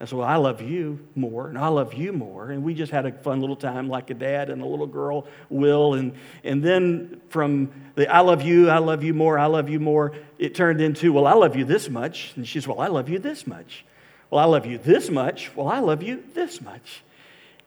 I 0.00 0.04
said, 0.04 0.18
Well, 0.18 0.28
I 0.28 0.36
love 0.36 0.62
you 0.62 1.00
more, 1.16 1.48
and 1.48 1.58
I 1.58 1.68
love 1.68 1.92
you 1.94 2.12
more. 2.12 2.50
And 2.50 2.62
we 2.62 2.74
just 2.74 2.92
had 2.92 3.04
a 3.04 3.12
fun 3.12 3.40
little 3.40 3.56
time 3.56 3.88
like 3.88 4.10
a 4.10 4.14
dad 4.14 4.48
and 4.48 4.62
a 4.62 4.66
little 4.66 4.86
girl 4.86 5.26
will. 5.50 5.94
And, 5.94 6.12
and 6.44 6.62
then 6.62 7.20
from 7.30 7.70
the 7.96 8.12
I 8.12 8.20
love 8.20 8.42
you, 8.42 8.70
I 8.70 8.78
love 8.78 9.02
you 9.02 9.12
more, 9.12 9.38
I 9.38 9.46
love 9.46 9.68
you 9.68 9.80
more, 9.80 10.12
it 10.38 10.54
turned 10.54 10.80
into, 10.80 11.12
Well, 11.12 11.26
I 11.26 11.32
love 11.32 11.56
you 11.56 11.64
this 11.64 11.88
much. 11.88 12.32
And 12.36 12.46
she's, 12.46 12.68
Well, 12.68 12.80
I 12.80 12.86
love 12.86 13.08
you 13.08 13.18
this 13.18 13.46
much. 13.46 13.84
Well, 14.30 14.40
I 14.40 14.46
love 14.46 14.66
you 14.66 14.78
this 14.78 15.10
much. 15.10 15.50
Well, 15.56 15.68
I 15.68 15.80
love 15.80 16.02
you 16.02 16.22
this 16.34 16.60
much. 16.60 17.02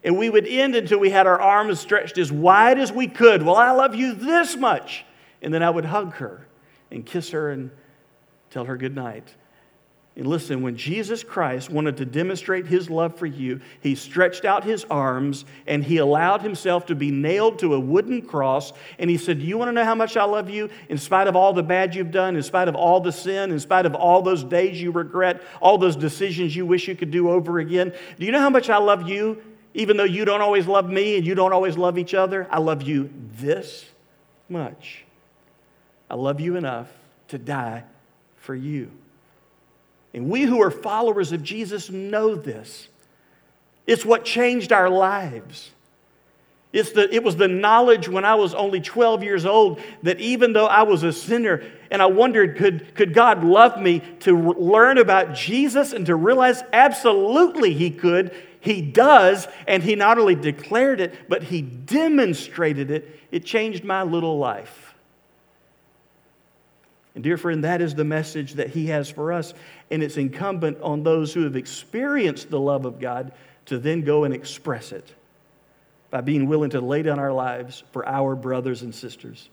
And 0.03 0.17
we 0.17 0.29
would 0.29 0.47
end 0.47 0.75
until 0.75 0.99
we 0.99 1.09
had 1.09 1.27
our 1.27 1.39
arms 1.39 1.79
stretched 1.79 2.17
as 2.17 2.31
wide 2.31 2.79
as 2.79 2.91
we 2.91 3.07
could. 3.07 3.43
Well, 3.43 3.55
I 3.55 3.71
love 3.71 3.93
you 3.93 4.13
this 4.13 4.55
much. 4.55 5.05
And 5.41 5.53
then 5.53 5.63
I 5.63 5.69
would 5.69 5.85
hug 5.85 6.13
her 6.13 6.47
and 6.91 7.05
kiss 7.05 7.31
her 7.31 7.51
and 7.51 7.71
tell 8.49 8.65
her 8.65 8.77
good 8.77 8.95
night. 8.95 9.27
And 10.17 10.27
listen, 10.27 10.61
when 10.61 10.75
Jesus 10.75 11.23
Christ 11.23 11.69
wanted 11.69 11.95
to 11.97 12.05
demonstrate 12.05 12.67
his 12.67 12.89
love 12.89 13.17
for 13.17 13.25
you, 13.25 13.61
he 13.79 13.95
stretched 13.95 14.43
out 14.43 14.65
his 14.65 14.83
arms 14.89 15.45
and 15.67 15.81
he 15.83 15.97
allowed 15.97 16.41
himself 16.41 16.85
to 16.87 16.95
be 16.95 17.11
nailed 17.11 17.59
to 17.59 17.75
a 17.75 17.79
wooden 17.79 18.21
cross. 18.21 18.73
And 18.99 19.09
he 19.09 19.17
said, 19.17 19.39
Do 19.39 19.45
you 19.45 19.57
want 19.57 19.69
to 19.69 19.73
know 19.73 19.85
how 19.85 19.95
much 19.95 20.17
I 20.17 20.25
love 20.25 20.49
you? 20.49 20.69
In 20.89 20.97
spite 20.97 21.27
of 21.27 21.37
all 21.37 21.53
the 21.53 21.63
bad 21.63 21.95
you've 21.95 22.11
done, 22.11 22.35
in 22.35 22.43
spite 22.43 22.67
of 22.67 22.75
all 22.75 22.99
the 22.99 23.11
sin, 23.11 23.51
in 23.51 23.59
spite 23.59 23.85
of 23.85 23.95
all 23.95 24.21
those 24.21 24.43
days 24.43 24.81
you 24.81 24.91
regret, 24.91 25.41
all 25.61 25.77
those 25.77 25.95
decisions 25.95 26.53
you 26.53 26.65
wish 26.65 26.89
you 26.89 26.95
could 26.95 27.11
do 27.11 27.29
over 27.29 27.59
again, 27.59 27.93
do 28.19 28.25
you 28.25 28.33
know 28.33 28.41
how 28.41 28.49
much 28.49 28.69
I 28.69 28.79
love 28.79 29.07
you? 29.07 29.41
Even 29.73 29.95
though 29.95 30.03
you 30.03 30.25
don't 30.25 30.41
always 30.41 30.67
love 30.67 30.89
me 30.89 31.15
and 31.15 31.25
you 31.25 31.35
don't 31.35 31.53
always 31.53 31.77
love 31.77 31.97
each 31.97 32.13
other, 32.13 32.45
I 32.51 32.59
love 32.59 32.81
you 32.81 33.09
this 33.37 33.85
much. 34.49 35.05
I 36.09 36.15
love 36.15 36.41
you 36.41 36.57
enough 36.57 36.89
to 37.29 37.37
die 37.37 37.85
for 38.35 38.53
you. 38.53 38.91
And 40.13 40.29
we 40.29 40.43
who 40.43 40.61
are 40.61 40.71
followers 40.71 41.31
of 41.31 41.43
Jesus 41.43 41.89
know 41.89 42.35
this. 42.35 42.87
It's 43.87 44.05
what 44.05 44.25
changed 44.25 44.71
our 44.71 44.89
lives. 44.89 45.71
It's 46.73 46.91
the, 46.91 47.13
it 47.13 47.23
was 47.23 47.35
the 47.35 47.49
knowledge 47.49 48.07
when 48.07 48.23
I 48.23 48.35
was 48.35 48.53
only 48.53 48.79
12 48.79 49.23
years 49.23 49.45
old 49.45 49.81
that 50.03 50.21
even 50.21 50.53
though 50.53 50.67
I 50.67 50.83
was 50.83 51.03
a 51.03 51.11
sinner 51.11 51.63
and 51.89 52.01
I 52.01 52.05
wondered, 52.05 52.55
could, 52.55 52.95
could 52.95 53.13
God 53.13 53.43
love 53.43 53.81
me 53.81 54.01
to 54.21 54.53
learn 54.53 54.97
about 54.97 55.33
Jesus 55.33 55.91
and 55.91 56.05
to 56.05 56.15
realize 56.15 56.63
absolutely 56.71 57.73
He 57.73 57.91
could, 57.91 58.33
He 58.61 58.81
does, 58.81 59.47
and 59.67 59.83
He 59.83 59.95
not 59.95 60.17
only 60.17 60.35
declared 60.35 61.01
it, 61.01 61.27
but 61.27 61.43
He 61.43 61.61
demonstrated 61.61 62.89
it. 62.89 63.19
It 63.31 63.43
changed 63.43 63.83
my 63.83 64.03
little 64.03 64.37
life. 64.37 64.90
And, 67.13 67.23
dear 67.23 67.37
friend, 67.37 67.63
that 67.63 67.81
is 67.81 67.93
the 67.93 68.05
message 68.05 68.53
that 68.53 68.69
He 68.69 68.87
has 68.87 69.09
for 69.09 69.33
us. 69.33 69.53
And 69.89 70.01
it's 70.01 70.17
incumbent 70.17 70.81
on 70.81 71.03
those 71.03 71.33
who 71.33 71.43
have 71.43 71.55
experienced 71.55 72.49
the 72.49 72.59
love 72.59 72.85
of 72.85 72.99
God 72.99 73.33
to 73.65 73.77
then 73.77 74.01
go 74.01 74.23
and 74.23 74.33
express 74.33 74.91
it 74.91 75.13
by 76.09 76.21
being 76.21 76.47
willing 76.47 76.71
to 76.71 76.81
lay 76.81 77.01
down 77.01 77.19
our 77.19 77.33
lives 77.33 77.83
for 77.91 78.07
our 78.07 78.35
brothers 78.35 78.81
and 78.81 78.93
sisters. 78.93 79.49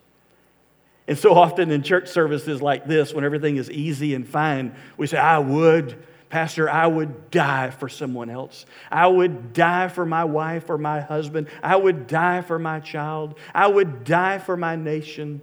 And 1.07 1.17
so 1.19 1.35
often 1.35 1.71
in 1.71 1.83
church 1.83 2.09
services 2.09 2.61
like 2.61 2.87
this, 2.87 3.15
when 3.15 3.25
everything 3.25 3.57
is 3.57 3.71
easy 3.71 4.15
and 4.15 4.29
fine, 4.29 4.75
we 4.97 5.07
say, 5.07 5.17
I 5.17 5.39
would, 5.39 5.97
Pastor, 6.29 6.69
I 6.69 6.87
would 6.87 7.31
die 7.31 7.71
for 7.71 7.89
someone 7.89 8.29
else. 8.29 8.67
I 8.91 9.07
would 9.07 9.55
die 9.55 9.89
for 9.89 10.05
my 10.05 10.25
wife 10.25 10.69
or 10.69 10.77
my 10.77 11.01
husband. 11.01 11.49
I 11.63 11.77
would 11.77 12.07
die 12.07 12.43
for 12.43 12.59
my 12.59 12.81
child. 12.81 13.39
I 13.55 13.67
would 13.67 14.05
die 14.05 14.39
for 14.39 14.57
my 14.57 14.77
nation. 14.77 15.41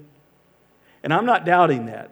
And 1.05 1.13
I'm 1.13 1.25
not 1.25 1.45
doubting 1.45 1.85
that. 1.85 2.09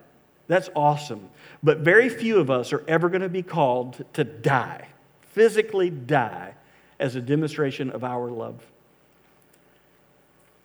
That's 0.47 0.69
awesome. 0.75 1.27
But 1.63 1.79
very 1.79 2.09
few 2.09 2.39
of 2.39 2.51
us 2.51 2.71
are 2.71 2.85
ever 2.87 3.09
going 3.09 3.23
to 3.23 3.29
be 3.29 3.41
called 3.41 4.05
to 4.13 4.23
die, 4.23 4.87
physically 5.31 5.89
die, 5.89 6.53
as 6.99 7.15
a 7.15 7.21
demonstration 7.21 7.89
of 7.89 8.03
our 8.03 8.29
love. 8.29 8.63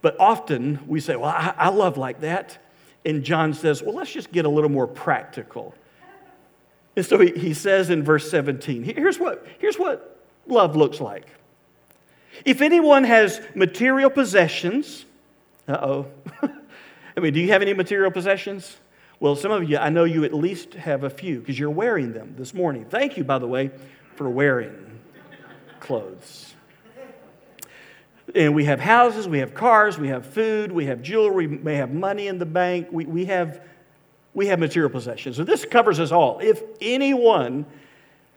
But 0.03 0.21
often 0.21 0.79
we 0.87 1.01
say, 1.01 1.17
Well, 1.17 1.31
I, 1.31 1.55
I 1.57 1.69
love 1.71 1.97
like 1.97 2.21
that. 2.21 2.59
And 3.07 3.25
John 3.25 3.55
says, 3.55 3.83
Well, 3.83 3.95
let's 3.95 4.13
just 4.13 4.31
get 4.31 4.45
a 4.45 4.49
little 4.49 4.71
more 4.71 4.87
practical. 4.87 5.75
And 6.97 7.07
so 7.07 7.19
he, 7.19 7.31
he 7.31 7.55
says 7.55 7.89
in 7.89 8.03
verse 8.03 8.31
17, 8.31 8.83
here's 8.83 9.19
what, 9.19 9.47
here's 9.59 9.79
what 9.79 10.21
love 10.47 10.77
looks 10.77 11.01
like. 11.01 11.27
If 12.45 12.61
anyone 12.61 13.05
has 13.05 13.41
material 13.55 14.11
possessions, 14.11 15.07
uh 15.67 15.79
oh. 15.81 16.07
I 17.19 17.21
mean, 17.21 17.35
do 17.35 17.41
you 17.41 17.49
have 17.49 17.63
any 17.63 17.75
material 17.75 18.13
possessions? 18.13 18.77
Well, 19.19 19.35
some 19.35 19.51
of 19.51 19.69
you, 19.69 19.77
I 19.77 19.89
know 19.89 20.05
you 20.05 20.23
at 20.23 20.33
least 20.33 20.75
have 20.75 21.03
a 21.03 21.11
few 21.11 21.41
because 21.41 21.59
you're 21.59 21.69
wearing 21.69 22.13
them 22.13 22.37
this 22.39 22.55
morning. 22.55 22.85
Thank 22.85 23.17
you, 23.17 23.25
by 23.25 23.41
the 23.41 23.47
way, 23.49 23.73
for 24.15 24.31
wearing 24.31 25.01
clothes. 25.81 26.55
And 28.37 28.55
we 28.55 28.67
have 28.67 28.79
houses, 28.79 29.27
we 29.27 29.41
have 29.41 29.53
cars, 29.53 29.99
we 29.99 30.07
have 30.07 30.27
food, 30.27 30.71
we 30.71 30.87
have 30.87 31.03
jewelry, 31.03 31.49
we 31.49 31.59
may 31.59 31.75
have 31.75 31.91
money 31.93 32.29
in 32.29 32.39
the 32.39 32.47
bank, 32.47 32.87
we, 32.93 33.05
we, 33.05 33.25
have, 33.25 33.63
we 34.33 34.47
have 34.47 34.61
material 34.61 34.89
possessions. 34.89 35.39
So 35.39 35.43
this 35.43 35.65
covers 35.65 35.99
us 35.99 36.13
all. 36.13 36.39
If 36.39 36.63
anyone 36.81 37.67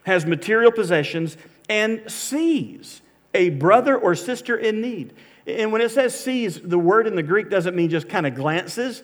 has 0.08 0.26
material 0.26 0.72
possessions 0.72 1.38
and 1.70 2.10
sees 2.10 3.04
a 3.36 3.50
brother 3.50 3.96
or 3.96 4.16
sister 4.16 4.58
in 4.58 4.82
need, 4.82 5.14
and 5.52 5.72
when 5.72 5.82
it 5.82 5.92
says 5.92 6.18
sees, 6.18 6.60
the 6.60 6.80
word 6.80 7.08
in 7.08 7.16
the 7.16 7.24
Greek 7.24 7.50
doesn't 7.50 7.76
mean 7.76 7.90
just 7.90 8.10
kind 8.10 8.26
of 8.26 8.36
glances. 8.36 9.04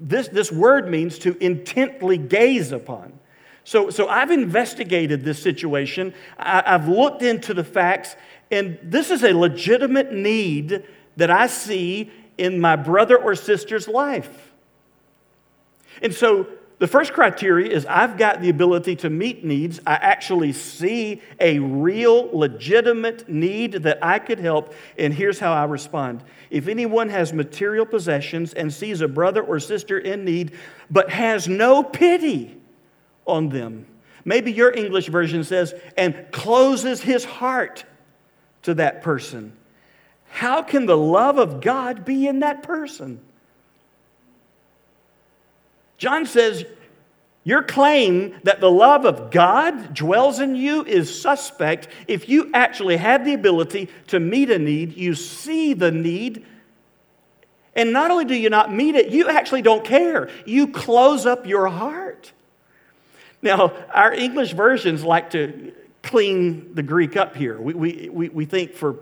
This, 0.00 0.28
this 0.28 0.52
word 0.52 0.88
means 0.88 1.18
to 1.20 1.36
intently 1.42 2.18
gaze 2.18 2.72
upon. 2.72 3.18
So, 3.64 3.90
so 3.90 4.08
I've 4.08 4.30
investigated 4.30 5.24
this 5.24 5.42
situation, 5.42 6.14
I, 6.38 6.62
I've 6.64 6.88
looked 6.88 7.22
into 7.22 7.52
the 7.52 7.64
facts, 7.64 8.16
and 8.50 8.78
this 8.82 9.10
is 9.10 9.22
a 9.22 9.32
legitimate 9.32 10.12
need 10.12 10.84
that 11.16 11.30
I 11.30 11.48
see 11.48 12.10
in 12.38 12.60
my 12.60 12.76
brother 12.76 13.18
or 13.18 13.34
sister's 13.34 13.88
life. 13.88 14.52
And 16.00 16.14
so 16.14 16.46
the 16.78 16.86
first 16.86 17.12
criteria 17.12 17.72
is 17.72 17.84
I've 17.86 18.16
got 18.16 18.40
the 18.40 18.50
ability 18.50 18.96
to 18.96 19.10
meet 19.10 19.44
needs. 19.44 19.80
I 19.84 19.94
actually 19.94 20.52
see 20.52 21.20
a 21.40 21.58
real, 21.58 22.30
legitimate 22.32 23.28
need 23.28 23.72
that 23.72 23.98
I 24.00 24.20
could 24.20 24.38
help, 24.38 24.74
and 24.96 25.12
here's 25.12 25.40
how 25.40 25.52
I 25.52 25.64
respond. 25.64 26.22
If 26.50 26.68
anyone 26.68 27.08
has 27.08 27.32
material 27.32 27.84
possessions 27.84 28.54
and 28.54 28.72
sees 28.72 29.00
a 29.00 29.08
brother 29.08 29.42
or 29.42 29.58
sister 29.58 29.98
in 29.98 30.24
need, 30.24 30.52
but 30.88 31.10
has 31.10 31.48
no 31.48 31.82
pity 31.82 32.56
on 33.26 33.48
them, 33.48 33.86
maybe 34.24 34.52
your 34.52 34.72
English 34.72 35.08
version 35.08 35.42
says, 35.42 35.74
and 35.96 36.26
closes 36.30 37.02
his 37.02 37.24
heart 37.24 37.84
to 38.62 38.74
that 38.74 39.02
person, 39.02 39.52
how 40.30 40.62
can 40.62 40.86
the 40.86 40.96
love 40.96 41.38
of 41.38 41.60
God 41.60 42.04
be 42.04 42.28
in 42.28 42.40
that 42.40 42.62
person? 42.62 43.20
John 45.98 46.24
says, 46.24 46.64
Your 47.44 47.62
claim 47.62 48.36
that 48.44 48.60
the 48.60 48.70
love 48.70 49.04
of 49.04 49.30
God 49.30 49.92
dwells 49.92 50.40
in 50.40 50.56
you 50.56 50.84
is 50.84 51.20
suspect 51.20 51.88
if 52.06 52.28
you 52.28 52.50
actually 52.54 52.96
have 52.96 53.24
the 53.24 53.34
ability 53.34 53.90
to 54.06 54.18
meet 54.18 54.50
a 54.50 54.58
need, 54.58 54.96
you 54.96 55.14
see 55.14 55.74
the 55.74 55.90
need, 55.90 56.46
and 57.74 57.92
not 57.92 58.10
only 58.10 58.24
do 58.24 58.34
you 58.34 58.50
not 58.50 58.72
meet 58.72 58.96
it, 58.96 59.10
you 59.10 59.28
actually 59.28 59.62
don't 59.62 59.84
care. 59.84 60.30
You 60.46 60.68
close 60.68 61.26
up 61.26 61.46
your 61.46 61.68
heart. 61.68 62.32
Now, 63.40 63.72
our 63.94 64.12
English 64.12 64.52
versions 64.52 65.04
like 65.04 65.30
to 65.30 65.72
clean 66.02 66.74
the 66.74 66.82
Greek 66.82 67.16
up 67.16 67.36
here. 67.36 67.56
We, 67.56 67.74
we, 67.74 68.08
we, 68.08 68.28
we 68.30 68.44
think 68.46 68.74
for 68.74 68.94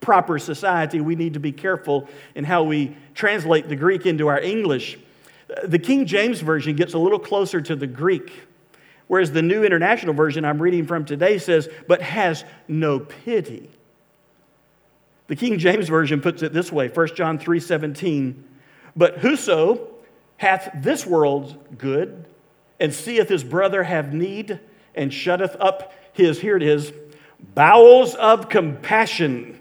proper 0.00 0.40
society, 0.40 1.00
we 1.00 1.14
need 1.14 1.34
to 1.34 1.40
be 1.40 1.52
careful 1.52 2.08
in 2.34 2.42
how 2.42 2.64
we 2.64 2.96
translate 3.14 3.68
the 3.68 3.76
Greek 3.76 4.04
into 4.04 4.26
our 4.26 4.40
English. 4.40 4.98
The 5.62 5.78
King 5.78 6.06
James 6.06 6.40
Version 6.40 6.74
gets 6.74 6.94
a 6.94 6.98
little 6.98 7.18
closer 7.18 7.60
to 7.60 7.76
the 7.76 7.86
Greek, 7.86 8.32
whereas 9.06 9.32
the 9.32 9.42
New 9.42 9.64
International 9.64 10.14
Version 10.14 10.44
I'm 10.44 10.60
reading 10.60 10.86
from 10.86 11.04
today 11.04 11.38
says, 11.38 11.68
but 11.86 12.02
has 12.02 12.44
no 12.66 12.98
pity. 12.98 13.70
The 15.26 15.36
King 15.36 15.58
James 15.58 15.88
Version 15.88 16.20
puts 16.20 16.42
it 16.42 16.52
this 16.52 16.72
way 16.72 16.88
1 16.88 17.14
John 17.14 17.38
3 17.38 17.60
17, 17.60 18.44
but 18.96 19.18
whoso 19.18 19.88
hath 20.36 20.70
this 20.74 21.06
world's 21.06 21.54
good 21.78 22.26
and 22.80 22.92
seeth 22.92 23.28
his 23.28 23.44
brother 23.44 23.82
have 23.84 24.12
need 24.12 24.60
and 24.94 25.12
shutteth 25.12 25.56
up 25.60 25.92
his, 26.12 26.40
here 26.40 26.56
it 26.56 26.62
is, 26.62 26.92
bowels 27.54 28.14
of 28.14 28.48
compassion 28.48 29.60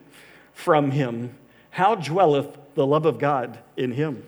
from 0.53 0.91
him, 0.91 1.35
how 1.71 1.95
dwelleth 1.95 2.57
the 2.75 2.85
love 2.85 3.05
of 3.05 3.19
God 3.19 3.59
in 3.77 3.91
him? 3.91 4.23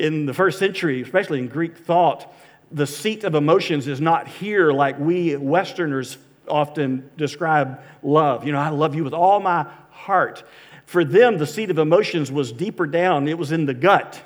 In 0.00 0.24
the 0.24 0.32
first 0.32 0.58
century, 0.58 1.02
especially 1.02 1.40
in 1.40 1.48
Greek 1.48 1.76
thought, 1.76 2.32
the 2.72 2.86
seat 2.86 3.22
of 3.24 3.34
emotions 3.34 3.86
is 3.86 4.00
not 4.00 4.26
here 4.26 4.72
like 4.72 4.98
we 4.98 5.36
Westerners 5.36 6.16
often 6.48 7.10
describe 7.18 7.82
love. 8.02 8.46
You 8.46 8.52
know, 8.52 8.60
I 8.60 8.70
love 8.70 8.94
you 8.94 9.04
with 9.04 9.12
all 9.12 9.40
my 9.40 9.66
heart. 9.90 10.42
For 10.86 11.04
them, 11.04 11.36
the 11.36 11.46
seat 11.46 11.70
of 11.70 11.76
emotions 11.76 12.32
was 12.32 12.50
deeper 12.50 12.86
down, 12.86 13.28
it 13.28 13.36
was 13.36 13.52
in 13.52 13.66
the 13.66 13.74
gut, 13.74 14.18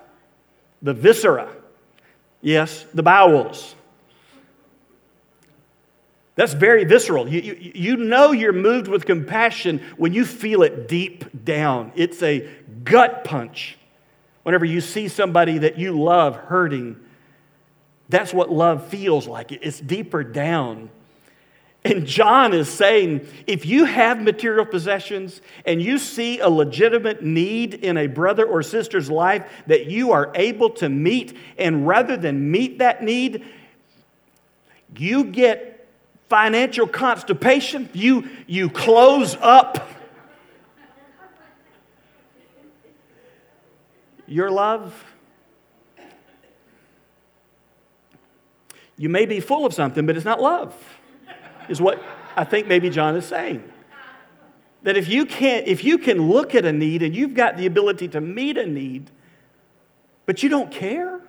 the 0.80 0.94
viscera, 0.94 1.50
yes, 2.40 2.86
the 2.94 3.02
bowels. 3.02 3.74
That's 6.36 6.52
very 6.52 6.84
visceral. 6.84 7.28
You, 7.28 7.40
you, 7.40 7.72
you, 7.74 7.96
know 7.96 8.30
you're 8.30 8.52
moved 8.52 8.86
with 8.86 9.06
compassion 9.06 9.80
when 9.96 10.12
you 10.12 10.24
feel 10.24 10.62
it 10.62 10.86
deep 10.86 11.44
down. 11.44 11.90
It's 11.96 12.22
a 12.22 12.48
gut 12.84 13.24
punch. 13.24 13.76
Whenever 14.44 14.64
you 14.64 14.80
see 14.80 15.08
somebody 15.08 15.58
that 15.58 15.78
you 15.78 15.98
love 16.00 16.36
hurting, 16.36 17.00
that's 18.08 18.32
what 18.32 18.52
love 18.52 18.86
feels 18.88 19.26
like. 19.26 19.50
It's 19.50 19.80
deeper 19.80 20.22
down. 20.22 20.90
And 21.82 22.06
John 22.06 22.54
is 22.54 22.68
saying 22.68 23.26
if 23.46 23.66
you 23.66 23.84
have 23.84 24.20
material 24.20 24.64
possessions 24.64 25.40
and 25.66 25.82
you 25.82 25.98
see 25.98 26.38
a 26.38 26.48
legitimate 26.48 27.22
need 27.22 27.74
in 27.74 27.98
a 27.98 28.06
brother 28.06 28.46
or 28.46 28.62
sister's 28.62 29.10
life 29.10 29.46
that 29.66 29.86
you 29.86 30.12
are 30.12 30.30
able 30.34 30.70
to 30.70 30.88
meet, 30.88 31.36
and 31.58 31.86
rather 31.86 32.16
than 32.16 32.50
meet 32.50 32.78
that 32.78 33.02
need, 33.02 33.44
you 34.96 35.24
get 35.24 35.86
financial 36.28 36.86
constipation, 36.86 37.88
you, 37.92 38.28
you 38.46 38.70
close 38.70 39.36
up 39.40 39.88
your 44.26 44.50
love. 44.50 45.04
You 48.96 49.08
may 49.08 49.26
be 49.26 49.40
full 49.40 49.66
of 49.66 49.74
something, 49.74 50.06
but 50.06 50.16
it's 50.16 50.24
not 50.24 50.40
love, 50.40 50.74
is 51.68 51.80
what 51.80 52.02
I 52.36 52.44
think 52.44 52.66
maybe 52.66 52.90
John 52.90 53.16
is 53.16 53.26
saying. 53.26 53.62
That 54.82 54.96
if 54.96 55.08
you, 55.08 55.24
can't, 55.24 55.66
if 55.66 55.82
you 55.82 55.98
can 55.98 56.28
look 56.30 56.54
at 56.54 56.64
a 56.64 56.72
need 56.72 57.02
and 57.02 57.16
you've 57.16 57.34
got 57.34 57.56
the 57.56 57.66
ability 57.66 58.08
to 58.08 58.20
meet 58.20 58.58
a 58.58 58.66
need, 58.66 59.10
but 60.26 60.42
you 60.42 60.48
don't 60.48 60.70
care, 60.70 61.20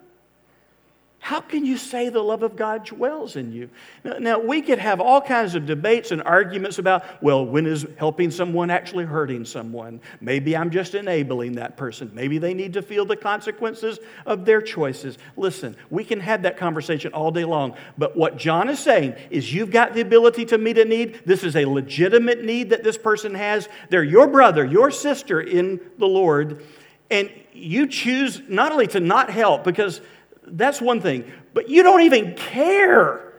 how 1.26 1.42
can 1.42 1.66
you 1.66 1.76
say 1.76 2.10
the 2.10 2.22
love 2.22 2.44
of 2.44 2.56
God 2.56 2.86
dwells 2.86 3.36
in 3.36 3.52
you? 3.52 3.68
Now, 4.04 4.20
now, 4.20 4.40
we 4.40 4.62
could 4.62 4.78
have 4.78 5.02
all 5.02 5.20
kinds 5.20 5.56
of 5.56 5.66
debates 5.66 6.12
and 6.12 6.22
arguments 6.22 6.78
about, 6.78 7.24
well, 7.24 7.44
when 7.44 7.66
is 7.66 7.88
helping 7.98 8.30
someone 8.30 8.70
actually 8.70 9.06
hurting 9.06 9.44
someone? 9.44 10.02
Maybe 10.22 10.56
I'm 10.56 10.70
just 10.70 10.94
enabling 10.94 11.54
that 11.54 11.78
person. 11.78 12.12
Maybe 12.14 12.38
they 12.38 12.54
need 12.54 12.74
to 12.74 12.84
feel 12.84 13.06
the 13.06 13.16
consequences 13.16 13.98
of 14.28 14.46
their 14.46 14.62
choices. 14.62 15.18
Listen, 15.36 15.76
we 15.90 16.04
can 16.04 16.20
have 16.20 16.44
that 16.44 16.58
conversation 16.58 17.12
all 17.12 17.32
day 17.32 17.44
long. 17.44 17.76
But 17.98 18.16
what 18.16 18.38
John 18.38 18.70
is 18.70 18.78
saying 18.78 19.16
is 19.32 19.52
you've 19.52 19.72
got 19.72 19.96
the 19.96 20.02
ability 20.02 20.46
to 20.46 20.60
meet 20.60 20.78
a 20.78 20.86
need. 20.86 21.24
This 21.26 21.44
is 21.44 21.56
a 21.56 21.66
legitimate 21.66 22.44
need 22.44 22.70
that 22.70 22.84
this 22.84 23.00
person 23.00 23.34
has. 23.34 23.68
They're 23.90 24.04
your 24.04 24.28
brother, 24.28 24.64
your 24.64 24.92
sister 24.92 25.42
in 25.42 25.82
the 25.98 26.08
Lord. 26.08 26.64
And 27.10 27.32
you 27.52 27.88
choose 27.88 28.44
not 28.48 28.72
only 28.72 28.86
to 28.88 29.00
not 29.00 29.32
help, 29.32 29.64
because 29.64 30.02
that's 30.48 30.82
one 30.82 31.02
thing. 31.02 31.32
But 31.54 31.70
you 31.70 31.84
don't 31.84 32.02
even 32.02 32.36
care 32.36 33.34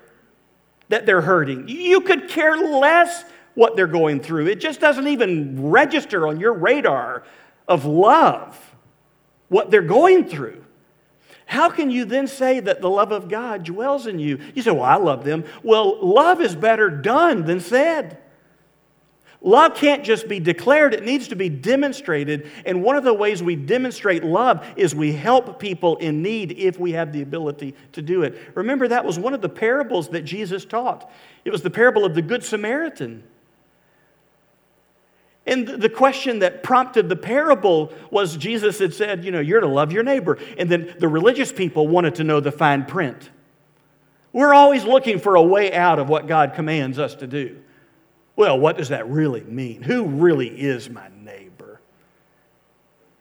that 0.88 1.06
they're 1.06 1.20
hurting. 1.20 1.68
You 1.68 2.00
could 2.00 2.28
care 2.28 2.56
less 2.56 3.24
what 3.54 3.76
they're 3.76 3.86
going 3.86 4.20
through. 4.20 4.46
It 4.48 4.60
just 4.60 4.80
doesn't 4.80 5.08
even 5.08 5.70
register 5.70 6.28
on 6.28 6.38
your 6.38 6.52
radar 6.52 7.24
of 7.66 7.84
love 7.84 8.58
what 9.48 9.70
they're 9.70 9.82
going 9.82 10.28
through. 10.28 10.64
How 11.46 11.70
can 11.70 11.90
you 11.90 12.04
then 12.04 12.26
say 12.26 12.58
that 12.60 12.80
the 12.80 12.90
love 12.90 13.12
of 13.12 13.28
God 13.28 13.64
dwells 13.64 14.06
in 14.06 14.18
you? 14.18 14.40
You 14.54 14.62
say, 14.62 14.72
Well, 14.72 14.82
I 14.82 14.96
love 14.96 15.24
them. 15.24 15.44
Well, 15.62 16.04
love 16.04 16.40
is 16.40 16.56
better 16.56 16.90
done 16.90 17.44
than 17.44 17.60
said. 17.60 18.18
Love 19.42 19.74
can't 19.74 20.02
just 20.02 20.28
be 20.28 20.40
declared, 20.40 20.94
it 20.94 21.04
needs 21.04 21.28
to 21.28 21.36
be 21.36 21.48
demonstrated. 21.48 22.50
And 22.64 22.82
one 22.82 22.96
of 22.96 23.04
the 23.04 23.14
ways 23.14 23.42
we 23.42 23.54
demonstrate 23.54 24.24
love 24.24 24.66
is 24.76 24.94
we 24.94 25.12
help 25.12 25.58
people 25.58 25.96
in 25.96 26.22
need 26.22 26.52
if 26.52 26.80
we 26.80 26.92
have 26.92 27.12
the 27.12 27.22
ability 27.22 27.74
to 27.92 28.02
do 28.02 28.22
it. 28.22 28.38
Remember, 28.54 28.88
that 28.88 29.04
was 29.04 29.18
one 29.18 29.34
of 29.34 29.42
the 29.42 29.48
parables 29.48 30.08
that 30.08 30.22
Jesus 30.22 30.64
taught. 30.64 31.10
It 31.44 31.50
was 31.50 31.62
the 31.62 31.70
parable 31.70 32.04
of 32.04 32.14
the 32.14 32.22
Good 32.22 32.42
Samaritan. 32.42 33.22
And 35.46 35.68
the 35.68 35.88
question 35.88 36.40
that 36.40 36.64
prompted 36.64 37.08
the 37.08 37.14
parable 37.14 37.92
was 38.10 38.36
Jesus 38.36 38.80
had 38.80 38.92
said, 38.92 39.24
You 39.24 39.30
know, 39.30 39.38
you're 39.38 39.60
to 39.60 39.68
love 39.68 39.92
your 39.92 40.02
neighbor. 40.02 40.38
And 40.58 40.68
then 40.68 40.94
the 40.98 41.06
religious 41.06 41.52
people 41.52 41.86
wanted 41.86 42.16
to 42.16 42.24
know 42.24 42.40
the 42.40 42.50
fine 42.50 42.84
print. 42.84 43.30
We're 44.32 44.54
always 44.54 44.84
looking 44.84 45.20
for 45.20 45.36
a 45.36 45.42
way 45.42 45.72
out 45.72 46.00
of 46.00 46.08
what 46.08 46.26
God 46.26 46.54
commands 46.54 46.98
us 46.98 47.14
to 47.16 47.28
do. 47.28 47.62
Well, 48.36 48.58
what 48.58 48.76
does 48.76 48.90
that 48.90 49.08
really 49.08 49.42
mean? 49.42 49.82
Who 49.82 50.04
really 50.04 50.48
is 50.48 50.88
my 50.90 51.08
neighbor? 51.22 51.80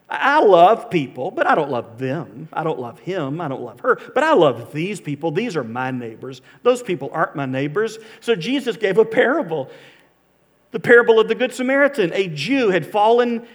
I 0.08 0.40
love 0.40 0.88
people, 0.90 1.30
but 1.30 1.46
I 1.46 1.54
don't 1.54 1.70
love 1.70 1.98
them. 1.98 2.48
I 2.52 2.62
don't 2.62 2.78
love 2.78 3.00
him. 3.00 3.40
I 3.40 3.48
don't 3.48 3.62
love 3.62 3.80
her. 3.80 3.98
But 4.14 4.22
I 4.22 4.34
love 4.34 4.72
these 4.72 5.00
people. 5.00 5.32
These 5.32 5.56
are 5.56 5.64
my 5.64 5.90
neighbors. 5.90 6.42
Those 6.62 6.82
people 6.82 7.10
aren't 7.12 7.34
my 7.34 7.46
neighbors. 7.46 7.98
So 8.20 8.36
Jesus 8.36 8.76
gave 8.76 8.98
a 8.98 9.04
parable 9.04 9.70
the 10.72 10.80
parable 10.80 11.18
of 11.18 11.28
the 11.28 11.34
Good 11.34 11.54
Samaritan. 11.54 12.12
A 12.12 12.28
Jew 12.28 12.68
had 12.68 12.84
fallen 12.84 13.46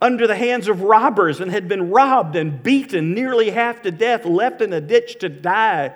under 0.00 0.26
the 0.26 0.34
hands 0.34 0.68
of 0.68 0.80
robbers 0.80 1.40
and 1.40 1.50
had 1.50 1.68
been 1.68 1.90
robbed 1.90 2.34
and 2.34 2.62
beaten 2.62 3.12
nearly 3.12 3.50
half 3.50 3.82
to 3.82 3.90
death, 3.90 4.24
left 4.24 4.62
in 4.62 4.72
a 4.72 4.80
ditch 4.80 5.18
to 5.18 5.28
die. 5.28 5.94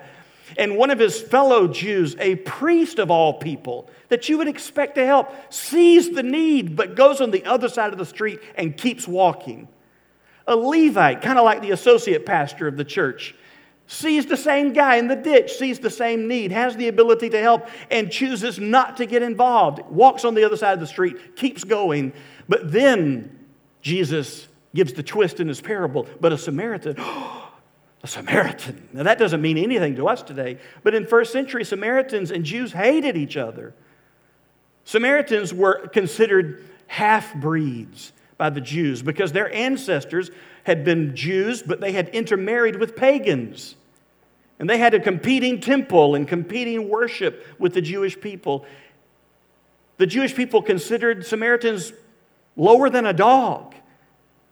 And 0.56 0.76
one 0.76 0.90
of 0.90 0.98
his 0.98 1.20
fellow 1.20 1.66
Jews, 1.68 2.16
a 2.18 2.36
priest 2.36 2.98
of 2.98 3.10
all 3.10 3.34
people, 3.34 3.90
that 4.08 4.28
you 4.28 4.38
would 4.38 4.48
expect 4.48 4.94
to 4.94 5.04
help, 5.04 5.32
sees 5.52 6.10
the 6.10 6.22
need 6.22 6.76
but 6.76 6.94
goes 6.94 7.20
on 7.20 7.30
the 7.30 7.44
other 7.44 7.68
side 7.68 7.92
of 7.92 7.98
the 7.98 8.06
street 8.06 8.40
and 8.56 8.76
keeps 8.76 9.08
walking. 9.08 9.68
A 10.46 10.54
Levite, 10.54 11.22
kind 11.22 11.38
of 11.38 11.44
like 11.44 11.60
the 11.60 11.72
associate 11.72 12.24
pastor 12.24 12.68
of 12.68 12.76
the 12.76 12.84
church, 12.84 13.34
sees 13.88 14.26
the 14.26 14.36
same 14.36 14.72
guy 14.72 14.96
in 14.96 15.08
the 15.08 15.16
ditch, 15.16 15.52
sees 15.52 15.78
the 15.78 15.90
same 15.90 16.28
need, 16.28 16.52
has 16.52 16.76
the 16.76 16.88
ability 16.88 17.30
to 17.30 17.40
help, 17.40 17.68
and 17.90 18.10
chooses 18.10 18.58
not 18.58 18.96
to 18.96 19.06
get 19.06 19.22
involved, 19.22 19.80
walks 19.90 20.24
on 20.24 20.34
the 20.34 20.44
other 20.44 20.56
side 20.56 20.74
of 20.74 20.80
the 20.80 20.86
street, 20.86 21.36
keeps 21.36 21.64
going. 21.64 22.12
But 22.48 22.70
then 22.72 23.46
Jesus 23.82 24.48
gives 24.74 24.92
the 24.92 25.02
twist 25.02 25.40
in 25.40 25.48
his 25.48 25.60
parable. 25.60 26.06
But 26.20 26.32
a 26.32 26.38
Samaritan, 26.38 26.96
oh, 26.98 27.45
a 28.06 28.08
Samaritan. 28.08 28.88
Now, 28.92 29.02
that 29.02 29.18
doesn't 29.18 29.42
mean 29.42 29.58
anything 29.58 29.96
to 29.96 30.06
us 30.06 30.22
today, 30.22 30.58
but 30.84 30.94
in 30.94 31.06
first 31.06 31.32
century, 31.32 31.64
Samaritans 31.64 32.30
and 32.30 32.44
Jews 32.44 32.72
hated 32.72 33.16
each 33.16 33.36
other. 33.36 33.74
Samaritans 34.84 35.52
were 35.52 35.88
considered 35.88 36.64
half 36.86 37.34
breeds 37.34 38.12
by 38.38 38.50
the 38.50 38.60
Jews 38.60 39.02
because 39.02 39.32
their 39.32 39.52
ancestors 39.52 40.30
had 40.62 40.84
been 40.84 41.16
Jews, 41.16 41.62
but 41.62 41.80
they 41.80 41.90
had 41.90 42.08
intermarried 42.10 42.76
with 42.76 42.94
pagans. 42.94 43.74
And 44.60 44.70
they 44.70 44.78
had 44.78 44.94
a 44.94 45.00
competing 45.00 45.60
temple 45.60 46.14
and 46.14 46.28
competing 46.28 46.88
worship 46.88 47.44
with 47.58 47.74
the 47.74 47.82
Jewish 47.82 48.18
people. 48.20 48.64
The 49.96 50.06
Jewish 50.06 50.34
people 50.34 50.62
considered 50.62 51.26
Samaritans 51.26 51.92
lower 52.54 52.88
than 52.88 53.04
a 53.04 53.12
dog 53.12 53.74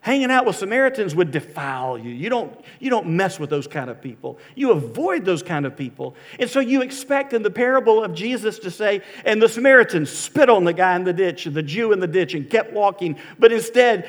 hanging 0.05 0.31
out 0.31 0.45
with 0.45 0.55
Samaritans 0.55 1.15
would 1.15 1.31
defile 1.31 1.97
you. 1.97 2.11
You 2.11 2.29
don't, 2.29 2.55
you 2.79 2.91
don't 2.91 3.07
mess 3.07 3.41
with 3.41 3.49
those 3.49 3.67
kind 3.67 3.89
of 3.89 4.03
people. 4.03 4.39
You 4.55 4.73
avoid 4.73 5.25
those 5.25 5.43
kind 5.43 5.65
of 5.65 5.79
people. 5.79 6.15
And 6.39 6.49
so 6.51 6.61
you 6.61 6.83
expect 6.83 7.33
in 7.33 7.43
the 7.43 7.51
parable 7.51 8.05
of 8.05 8.13
Jesus 8.13 8.59
to 8.59 8.71
say, 8.71 9.01
and 9.25 9.41
the 9.41 9.49
Samaritan 9.49 10.05
spit 10.05 10.51
on 10.51 10.65
the 10.65 10.75
guy 10.75 10.95
in 10.95 11.05
the 11.05 11.15
ditch, 11.15 11.47
the 11.47 11.63
Jew 11.63 11.91
in 11.95 12.01
the 12.01 12.07
ditch, 12.07 12.35
and 12.35 12.51
kept 12.51 12.75
walking. 12.75 13.17
But 13.39 13.51
instead, 13.51 14.07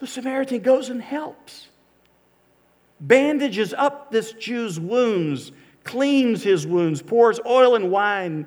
the 0.00 0.08
Samaritan 0.08 0.58
goes 0.58 0.90
and 0.90 1.00
helps, 1.00 1.68
bandages 3.00 3.72
up 3.74 4.10
this 4.10 4.32
Jew's 4.32 4.80
wounds, 4.80 5.52
cleans 5.84 6.42
his 6.42 6.66
wounds, 6.66 7.00
pours 7.00 7.38
oil 7.46 7.76
and 7.76 7.92
wine, 7.92 8.44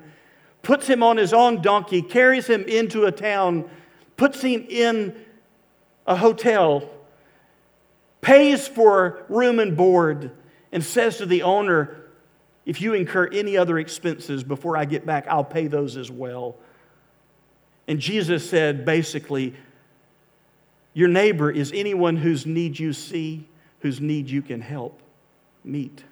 puts 0.60 0.86
him 0.86 1.02
on 1.02 1.16
his 1.16 1.32
own 1.32 1.62
donkey, 1.62 2.02
carries 2.02 2.46
him 2.46 2.64
into 2.64 3.06
a 3.06 3.12
town 3.12 3.70
puts 4.20 4.42
him 4.42 4.66
in 4.68 5.16
a 6.06 6.16
hotel, 6.16 6.88
pays 8.20 8.66
for 8.68 9.24
room 9.28 9.58
and 9.58 9.76
board, 9.76 10.30
and 10.72 10.84
says 10.84 11.18
to 11.18 11.26
the 11.26 11.42
owner, 11.42 12.04
If 12.66 12.80
you 12.80 12.94
incur 12.94 13.28
any 13.32 13.56
other 13.56 13.78
expenses 13.78 14.44
before 14.44 14.76
I 14.76 14.84
get 14.84 15.06
back, 15.06 15.26
I'll 15.28 15.44
pay 15.44 15.66
those 15.66 15.96
as 15.96 16.10
well. 16.10 16.56
And 17.88 17.98
Jesus 17.98 18.48
said 18.48 18.84
basically, 18.84 19.54
Your 20.94 21.08
neighbor 21.08 21.50
is 21.50 21.72
anyone 21.74 22.16
whose 22.16 22.46
need 22.46 22.78
you 22.78 22.92
see, 22.92 23.48
whose 23.80 24.00
need 24.00 24.28
you 24.28 24.42
can 24.42 24.60
help 24.60 25.00
meet. 25.64 26.04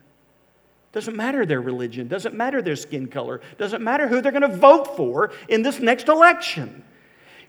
Doesn't 0.93 1.17
matter 1.17 1.45
their 1.45 1.61
religion, 1.61 2.09
doesn't 2.09 2.35
matter 2.35 2.63
their 2.63 2.77
skin 2.77 3.07
color, 3.07 3.41
doesn't 3.59 3.83
matter 3.83 4.09
who 4.09 4.21
they're 4.21 4.33
going 4.33 4.43
to 4.43 4.57
vote 4.57 4.97
for 4.97 5.31
in 5.49 5.63
this 5.63 5.81
next 5.81 6.09
election. 6.09 6.83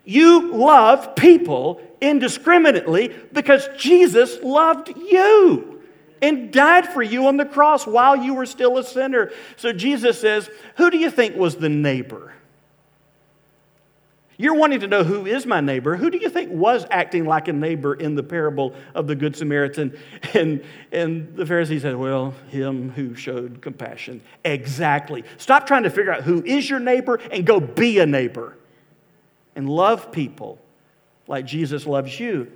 You 0.09 0.51
love 0.53 1.15
people 1.15 1.79
indiscriminately 2.01 3.13
because 3.31 3.69
Jesus 3.77 4.41
loved 4.41 4.89
you 4.97 5.83
and 6.19 6.51
died 6.51 6.87
for 6.87 7.03
you 7.03 7.27
on 7.27 7.37
the 7.37 7.45
cross 7.45 7.85
while 7.85 8.15
you 8.15 8.33
were 8.33 8.47
still 8.47 8.79
a 8.79 8.83
sinner. 8.83 9.31
So 9.55 9.71
Jesus 9.71 10.19
says, 10.19 10.49
Who 10.77 10.89
do 10.89 10.97
you 10.97 11.11
think 11.11 11.35
was 11.35 11.57
the 11.57 11.69
neighbor? 11.69 12.33
You're 14.35 14.55
wanting 14.55 14.79
to 14.79 14.87
know 14.87 15.03
who 15.03 15.27
is 15.27 15.45
my 15.45 15.61
neighbor. 15.61 15.95
Who 15.95 16.09
do 16.09 16.17
you 16.17 16.29
think 16.29 16.49
was 16.51 16.87
acting 16.89 17.25
like 17.25 17.47
a 17.47 17.53
neighbor 17.53 17.93
in 17.93 18.15
the 18.15 18.23
parable 18.23 18.73
of 18.95 19.05
the 19.05 19.15
Good 19.15 19.35
Samaritan? 19.35 19.95
And, 20.33 20.63
and 20.91 21.35
the 21.35 21.43
Pharisee 21.43 21.79
said, 21.79 21.95
Well, 21.95 22.33
him 22.47 22.89
who 22.89 23.13
showed 23.13 23.61
compassion. 23.61 24.21
Exactly. 24.43 25.23
Stop 25.37 25.67
trying 25.67 25.83
to 25.83 25.91
figure 25.91 26.11
out 26.11 26.23
who 26.23 26.43
is 26.43 26.67
your 26.67 26.79
neighbor 26.79 27.19
and 27.31 27.45
go 27.45 27.59
be 27.59 27.99
a 27.99 28.07
neighbor 28.07 28.55
and 29.59 29.69
love 29.69 30.11
people 30.11 30.57
like 31.27 31.45
Jesus 31.45 31.85
loves 31.85 32.19
you. 32.19 32.51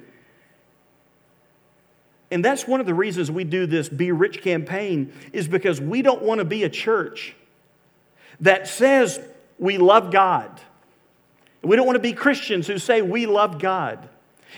And 2.31 2.43
that's 2.43 2.67
one 2.67 2.79
of 2.79 2.87
the 2.87 2.95
reasons 2.95 3.29
we 3.29 3.43
do 3.43 3.67
this 3.67 3.87
Be 3.89 4.11
Rich 4.11 4.41
campaign, 4.41 5.13
is 5.31 5.47
because 5.47 5.79
we 5.79 6.01
don't 6.01 6.23
want 6.23 6.39
to 6.39 6.45
be 6.45 6.63
a 6.63 6.69
church 6.69 7.35
that 8.39 8.67
says 8.67 9.19
we 9.59 9.77
love 9.77 10.11
God 10.11 10.59
we 11.63 11.77
don't 11.77 11.85
want 11.85 11.95
to 11.95 12.01
be 12.01 12.13
Christians 12.13 12.67
who 12.67 12.77
say 12.77 13.01
we 13.01 13.25
love 13.25 13.57
God 13.57 14.09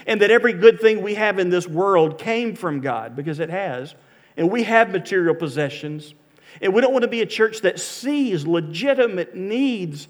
and 0.06 0.20
that 0.20 0.30
every 0.30 0.52
good 0.52 0.80
thing 0.80 1.02
we 1.02 1.14
have 1.14 1.38
in 1.38 1.48
this 1.48 1.66
world 1.66 2.18
came 2.18 2.54
from 2.54 2.80
God, 2.80 3.16
because 3.16 3.40
it 3.40 3.48
has. 3.48 3.94
And 4.36 4.50
we 4.50 4.64
have 4.64 4.90
material 4.90 5.34
possessions. 5.34 6.12
And 6.60 6.74
we 6.74 6.82
don't 6.82 6.92
want 6.92 7.04
to 7.04 7.08
be 7.08 7.22
a 7.22 7.26
church 7.26 7.62
that 7.62 7.80
sees 7.80 8.46
legitimate 8.46 9.34
needs, 9.34 10.08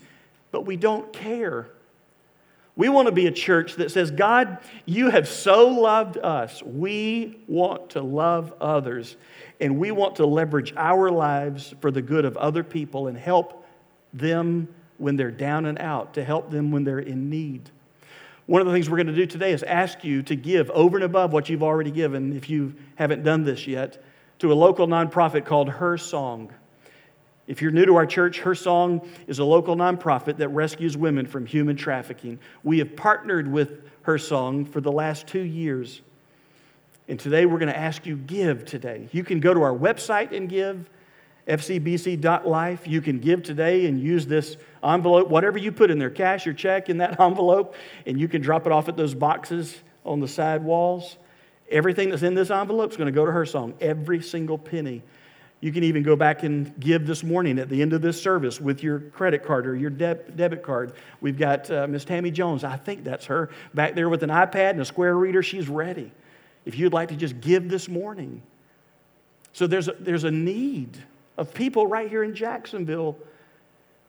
but 0.50 0.66
we 0.66 0.76
don't 0.76 1.12
care. 1.12 1.68
We 2.76 2.90
want 2.90 3.06
to 3.06 3.12
be 3.12 3.26
a 3.26 3.32
church 3.32 3.76
that 3.76 3.90
says, 3.90 4.10
God, 4.10 4.58
you 4.84 5.08
have 5.08 5.26
so 5.26 5.68
loved 5.68 6.18
us. 6.18 6.62
We 6.62 7.38
want 7.48 7.90
to 7.90 8.02
love 8.02 8.52
others. 8.60 9.16
And 9.60 9.78
we 9.78 9.90
want 9.90 10.16
to 10.16 10.26
leverage 10.26 10.74
our 10.76 11.10
lives 11.10 11.74
for 11.80 11.90
the 11.90 12.02
good 12.02 12.26
of 12.26 12.36
other 12.36 12.62
people 12.62 13.08
and 13.08 13.16
help 13.16 13.66
them 14.12 14.68
when 14.98 15.16
they're 15.16 15.30
down 15.30 15.66
and 15.66 15.78
out, 15.78 16.14
to 16.14 16.24
help 16.24 16.50
them 16.50 16.70
when 16.70 16.84
they're 16.84 16.98
in 16.98 17.30
need. 17.30 17.70
One 18.44 18.60
of 18.60 18.66
the 18.66 18.72
things 18.72 18.88
we're 18.88 18.98
going 18.98 19.08
to 19.08 19.14
do 19.14 19.26
today 19.26 19.52
is 19.52 19.62
ask 19.62 20.04
you 20.04 20.22
to 20.24 20.36
give 20.36 20.70
over 20.70 20.98
and 20.98 21.04
above 21.04 21.32
what 21.32 21.48
you've 21.48 21.62
already 21.62 21.90
given, 21.90 22.36
if 22.36 22.48
you 22.48 22.74
haven't 22.94 23.24
done 23.24 23.42
this 23.42 23.66
yet, 23.66 24.02
to 24.38 24.52
a 24.52 24.54
local 24.54 24.86
nonprofit 24.86 25.46
called 25.46 25.68
Her 25.68 25.98
Song. 25.98 26.52
If 27.46 27.62
you're 27.62 27.70
new 27.70 27.86
to 27.86 27.96
our 27.96 28.06
church, 28.06 28.40
Her 28.40 28.54
Song 28.54 29.08
is 29.28 29.38
a 29.38 29.44
local 29.44 29.76
nonprofit 29.76 30.36
that 30.38 30.48
rescues 30.48 30.96
women 30.96 31.26
from 31.26 31.46
human 31.46 31.76
trafficking. 31.76 32.40
We 32.64 32.78
have 32.78 32.96
partnered 32.96 33.50
with 33.50 33.82
Her 34.02 34.18
Song 34.18 34.64
for 34.64 34.80
the 34.80 34.90
last 34.90 35.26
two 35.26 35.42
years. 35.42 36.00
And 37.08 37.20
today 37.20 37.46
we're 37.46 37.58
going 37.58 37.72
to 37.72 37.78
ask 37.78 38.04
you 38.04 38.16
give 38.16 38.64
today. 38.64 39.08
You 39.12 39.22
can 39.22 39.38
go 39.38 39.54
to 39.54 39.62
our 39.62 39.74
website 39.74 40.36
and 40.36 40.48
give 40.48 40.90
fcbc.life. 41.46 42.88
You 42.88 43.00
can 43.00 43.20
give 43.20 43.44
today 43.44 43.86
and 43.86 44.00
use 44.00 44.26
this 44.26 44.56
envelope, 44.82 45.28
whatever 45.28 45.56
you 45.56 45.70
put 45.70 45.92
in 45.92 45.98
there, 46.00 46.10
cash 46.10 46.48
or 46.48 46.52
check 46.52 46.88
in 46.88 46.98
that 46.98 47.20
envelope, 47.20 47.76
and 48.06 48.18
you 48.18 48.26
can 48.26 48.42
drop 48.42 48.66
it 48.66 48.72
off 48.72 48.88
at 48.88 48.96
those 48.96 49.14
boxes 49.14 49.76
on 50.04 50.18
the 50.18 50.26
side 50.26 50.64
walls. 50.64 51.16
Everything 51.70 52.10
that's 52.10 52.22
in 52.24 52.34
this 52.34 52.50
envelope 52.50 52.90
is 52.90 52.96
going 52.96 53.06
to 53.06 53.12
go 53.12 53.24
to 53.24 53.32
her 53.32 53.46
song, 53.46 53.74
every 53.80 54.20
single 54.20 54.58
penny. 54.58 55.02
You 55.66 55.72
can 55.72 55.82
even 55.82 56.04
go 56.04 56.14
back 56.14 56.44
and 56.44 56.78
give 56.78 57.08
this 57.08 57.24
morning 57.24 57.58
at 57.58 57.68
the 57.68 57.82
end 57.82 57.92
of 57.92 58.00
this 58.00 58.22
service 58.22 58.60
with 58.60 58.84
your 58.84 59.00
credit 59.00 59.44
card 59.44 59.66
or 59.66 59.74
your 59.74 59.90
debit 59.90 60.62
card. 60.62 60.92
We've 61.20 61.36
got 61.36 61.68
uh, 61.72 61.88
Miss 61.88 62.04
Tammy 62.04 62.30
Jones, 62.30 62.62
I 62.62 62.76
think 62.76 63.02
that's 63.02 63.26
her, 63.26 63.50
back 63.74 63.96
there 63.96 64.08
with 64.08 64.22
an 64.22 64.30
iPad 64.30 64.70
and 64.70 64.80
a 64.80 64.84
square 64.84 65.16
reader. 65.16 65.42
She's 65.42 65.68
ready. 65.68 66.12
If 66.66 66.78
you'd 66.78 66.92
like 66.92 67.08
to 67.08 67.16
just 67.16 67.40
give 67.40 67.68
this 67.68 67.88
morning. 67.88 68.42
So 69.54 69.66
there's 69.66 69.88
a, 69.88 69.94
there's 69.98 70.22
a 70.22 70.30
need 70.30 71.02
of 71.36 71.52
people 71.52 71.88
right 71.88 72.08
here 72.08 72.22
in 72.22 72.32
Jacksonville. 72.32 73.18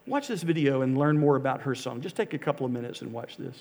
Watch 0.05 0.27
this 0.27 0.43
video 0.43 0.83
and 0.83 0.95
learn 0.95 1.17
more 1.17 1.37
about 1.37 1.63
her 1.63 1.73
song. 1.73 2.01
Just 2.01 2.15
take 2.15 2.35
a 2.35 2.37
couple 2.37 2.67
of 2.67 2.71
minutes 2.71 3.01
and 3.01 3.11
watch 3.11 3.35
this. 3.35 3.57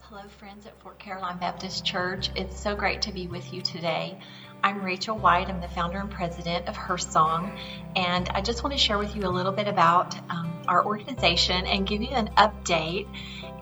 Hello, 0.00 0.22
friends 0.38 0.66
at 0.66 0.80
Fort 0.80 0.98
Caroline 0.98 1.36
Baptist 1.36 1.84
Church. 1.84 2.30
It's 2.34 2.58
so 2.58 2.74
great 2.74 3.02
to 3.02 3.12
be 3.12 3.26
with 3.26 3.52
you 3.52 3.60
today. 3.60 4.18
I'm 4.66 4.82
Rachel 4.82 5.16
White. 5.16 5.48
I'm 5.48 5.60
the 5.60 5.68
founder 5.68 5.98
and 5.98 6.10
president 6.10 6.66
of 6.66 6.74
Her 6.76 6.98
Song, 6.98 7.56
and 7.94 8.28
I 8.30 8.40
just 8.40 8.64
want 8.64 8.72
to 8.72 8.78
share 8.80 8.98
with 8.98 9.14
you 9.14 9.22
a 9.22 9.30
little 9.30 9.52
bit 9.52 9.68
about 9.68 10.18
um, 10.28 10.60
our 10.66 10.84
organization 10.84 11.66
and 11.66 11.86
give 11.86 12.02
you 12.02 12.08
an 12.08 12.30
update 12.36 13.06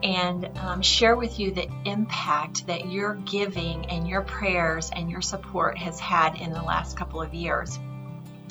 and 0.03 0.49
um, 0.57 0.81
share 0.81 1.15
with 1.15 1.39
you 1.39 1.51
the 1.51 1.69
impact 1.85 2.69
that 2.69 2.91
your 2.91 3.17
giving 3.17 3.85
and 3.91 4.09
your 4.09 4.23
prayers 4.23 4.91
and 4.97 5.11
your 5.11 5.21
support 5.21 5.77
has 5.77 6.01
had 6.01 6.41
in 6.41 6.55
the 6.55 6.63
last 6.63 6.97
couple 6.97 7.21
of 7.21 7.35
years. 7.35 7.79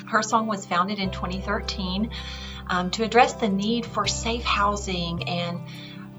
Her 0.06 0.22
Song 0.22 0.46
was 0.46 0.63
founded 0.63 1.00
in 1.00 1.10
2013 1.10 2.12
um, 2.68 2.92
to 2.92 3.04
address 3.04 3.34
the 3.34 3.50
need 3.50 3.84
for 3.84 4.06
safe 4.06 4.44
housing 4.44 5.28
and 5.28 5.60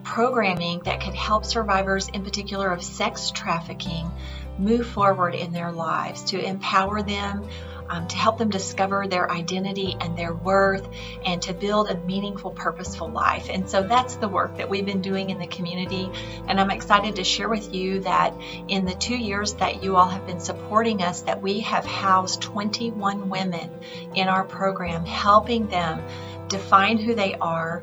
programming 0.03 0.81
that 0.81 1.01
could 1.01 1.15
help 1.15 1.45
survivors, 1.45 2.09
in 2.09 2.25
particular 2.25 2.73
of 2.73 2.83
sex 2.83 3.31
trafficking, 3.31 4.11
move 4.59 4.87
forward 4.87 5.35
in 5.35 5.53
their 5.53 5.73
lives, 5.73 6.25
to 6.25 6.41
empower 6.41 7.03
them 7.03 7.49
um, 7.89 8.09
to 8.09 8.17
help 8.17 8.39
them 8.39 8.51
discover 8.51 9.07
their 9.07 9.31
identity 9.31 9.97
and 10.01 10.17
their 10.17 10.33
worth 10.33 10.89
and 11.25 11.41
to 11.43 11.53
build 11.53 11.91
a 11.91 11.97
meaningful, 11.99 12.51
purposeful 12.51 13.09
life. 13.09 13.49
And 13.51 13.69
so 13.69 13.83
that's 13.83 14.17
the 14.17 14.29
work 14.29 14.57
that 14.57 14.69
we've 14.69 14.87
been 14.87 15.03
doing 15.03 15.31
in 15.31 15.39
the 15.39 15.47
community. 15.47 16.11
And 16.49 16.61
I'm 16.61 16.71
excited 16.71 17.17
to 17.17 17.25
share 17.25 17.49
with 17.49 17.75
you 17.75 18.01
that 18.01 18.35
in 18.69 18.85
the 18.85 18.95
two 18.95 19.17
years 19.17 19.55
that 19.55 19.83
you 19.83 19.97
all 19.97 20.09
have 20.09 20.27
been 20.27 20.41
supporting 20.41 21.03
us, 21.03 21.23
that 21.23 21.43
we 21.43 21.61
have 21.61 21.85
housed 21.85 22.43
21 22.43 23.29
women 23.29 23.71
in 24.15 24.29
our 24.29 24.45
program, 24.45 25.05
helping 25.05 25.69
them 25.69 26.03
define 26.49 26.99
who 26.99 27.15
they 27.15 27.35
are 27.35 27.83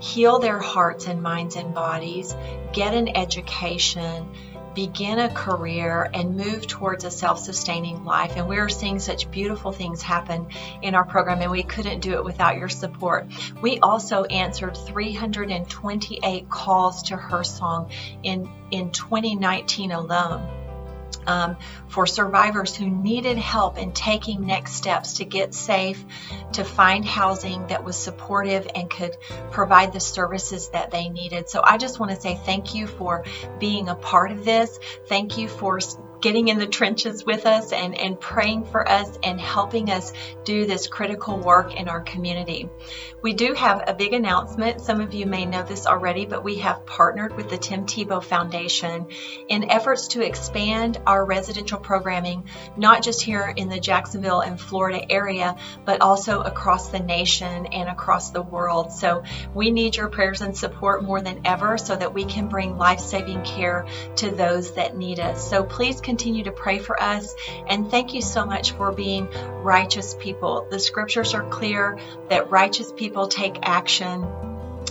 heal 0.00 0.38
their 0.38 0.60
hearts 0.60 1.08
and 1.08 1.20
minds 1.20 1.56
and 1.56 1.74
bodies, 1.74 2.32
get 2.72 2.94
an 2.94 3.16
education, 3.16 4.28
begin 4.74 5.18
a 5.18 5.28
career 5.28 6.08
and 6.12 6.36
move 6.36 6.66
towards 6.66 7.04
a 7.04 7.10
self 7.10 7.38
sustaining 7.38 8.04
life. 8.04 8.36
And 8.36 8.48
we're 8.48 8.68
seeing 8.68 8.98
such 8.98 9.30
beautiful 9.30 9.72
things 9.72 10.02
happen 10.02 10.48
in 10.82 10.94
our 10.94 11.04
program, 11.04 11.40
and 11.40 11.50
we 11.50 11.62
couldn't 11.62 12.00
do 12.00 12.14
it 12.14 12.24
without 12.24 12.56
your 12.56 12.68
support. 12.68 13.26
We 13.60 13.78
also 13.78 14.24
answered 14.24 14.76
328 14.76 16.48
calls 16.48 17.02
to 17.04 17.16
her 17.16 17.44
song 17.44 17.90
in, 18.22 18.48
in 18.70 18.90
2019 18.90 19.92
alone 19.92 20.57
um, 21.28 21.56
for 21.88 22.06
survivors 22.06 22.74
who 22.74 22.88
needed 22.88 23.36
help 23.36 23.78
in 23.78 23.92
taking 23.92 24.46
next 24.46 24.72
steps 24.72 25.14
to 25.14 25.24
get 25.24 25.54
safe, 25.54 26.02
to 26.54 26.64
find 26.64 27.04
housing 27.04 27.66
that 27.68 27.84
was 27.84 27.96
supportive 27.96 28.66
and 28.74 28.90
could 28.90 29.16
provide 29.50 29.92
the 29.92 30.00
services 30.00 30.70
that 30.70 30.90
they 30.90 31.08
needed. 31.08 31.48
So 31.48 31.60
I 31.62 31.76
just 31.76 32.00
want 32.00 32.10
to 32.12 32.20
say 32.20 32.40
thank 32.44 32.74
you 32.74 32.86
for 32.86 33.24
being 33.60 33.88
a 33.88 33.94
part 33.94 34.32
of 34.32 34.44
this. 34.44 34.78
Thank 35.06 35.38
you 35.38 35.48
for 35.48 35.78
getting 36.20 36.48
in 36.48 36.58
the 36.58 36.66
trenches 36.66 37.24
with 37.24 37.46
us 37.46 37.72
and, 37.72 37.96
and 37.96 38.20
praying 38.20 38.64
for 38.64 38.88
us 38.88 39.18
and 39.22 39.40
helping 39.40 39.90
us 39.90 40.12
do 40.44 40.66
this 40.66 40.86
critical 40.86 41.38
work 41.38 41.74
in 41.74 41.88
our 41.88 42.00
community. 42.00 42.68
We 43.22 43.32
do 43.32 43.54
have 43.54 43.84
a 43.86 43.94
big 43.94 44.12
announcement. 44.12 44.80
Some 44.80 45.00
of 45.00 45.12
you 45.14 45.26
may 45.26 45.44
know 45.44 45.62
this 45.62 45.86
already, 45.86 46.26
but 46.26 46.44
we 46.44 46.56
have 46.56 46.86
partnered 46.86 47.36
with 47.36 47.50
the 47.50 47.58
Tim 47.58 47.84
Tebow 47.84 48.22
Foundation 48.22 49.08
in 49.48 49.70
efforts 49.70 50.08
to 50.08 50.24
expand 50.24 51.00
our 51.06 51.24
residential 51.24 51.78
programming, 51.78 52.44
not 52.76 53.02
just 53.02 53.22
here 53.22 53.52
in 53.56 53.68
the 53.68 53.80
Jacksonville 53.80 54.40
and 54.40 54.60
Florida 54.60 55.04
area, 55.10 55.56
but 55.84 56.00
also 56.00 56.40
across 56.40 56.88
the 56.90 57.00
nation 57.00 57.66
and 57.66 57.88
across 57.88 58.30
the 58.30 58.42
world. 58.42 58.92
So 58.92 59.24
we 59.54 59.70
need 59.70 59.96
your 59.96 60.08
prayers 60.08 60.40
and 60.40 60.56
support 60.56 61.02
more 61.02 61.20
than 61.20 61.40
ever 61.44 61.76
so 61.78 61.96
that 61.96 62.14
we 62.14 62.24
can 62.24 62.48
bring 62.48 62.78
life 62.78 63.00
saving 63.00 63.42
care 63.42 63.86
to 64.16 64.30
those 64.30 64.74
that 64.74 64.96
need 64.96 65.20
us. 65.20 65.48
So 65.48 65.64
please 65.64 66.00
continue 66.08 66.44
to 66.44 66.52
pray 66.52 66.78
for 66.78 66.96
us. 67.02 67.34
And 67.68 67.90
thank 67.90 68.14
you 68.14 68.22
so 68.22 68.46
much 68.46 68.72
for 68.72 68.92
being 68.92 69.28
righteous 69.62 70.16
people. 70.18 70.66
The 70.70 70.80
scriptures 70.80 71.34
are 71.34 71.48
clear 71.48 71.98
that 72.30 72.50
righteous 72.50 72.92
people 72.92 73.28
take 73.28 73.58
action 73.62 74.24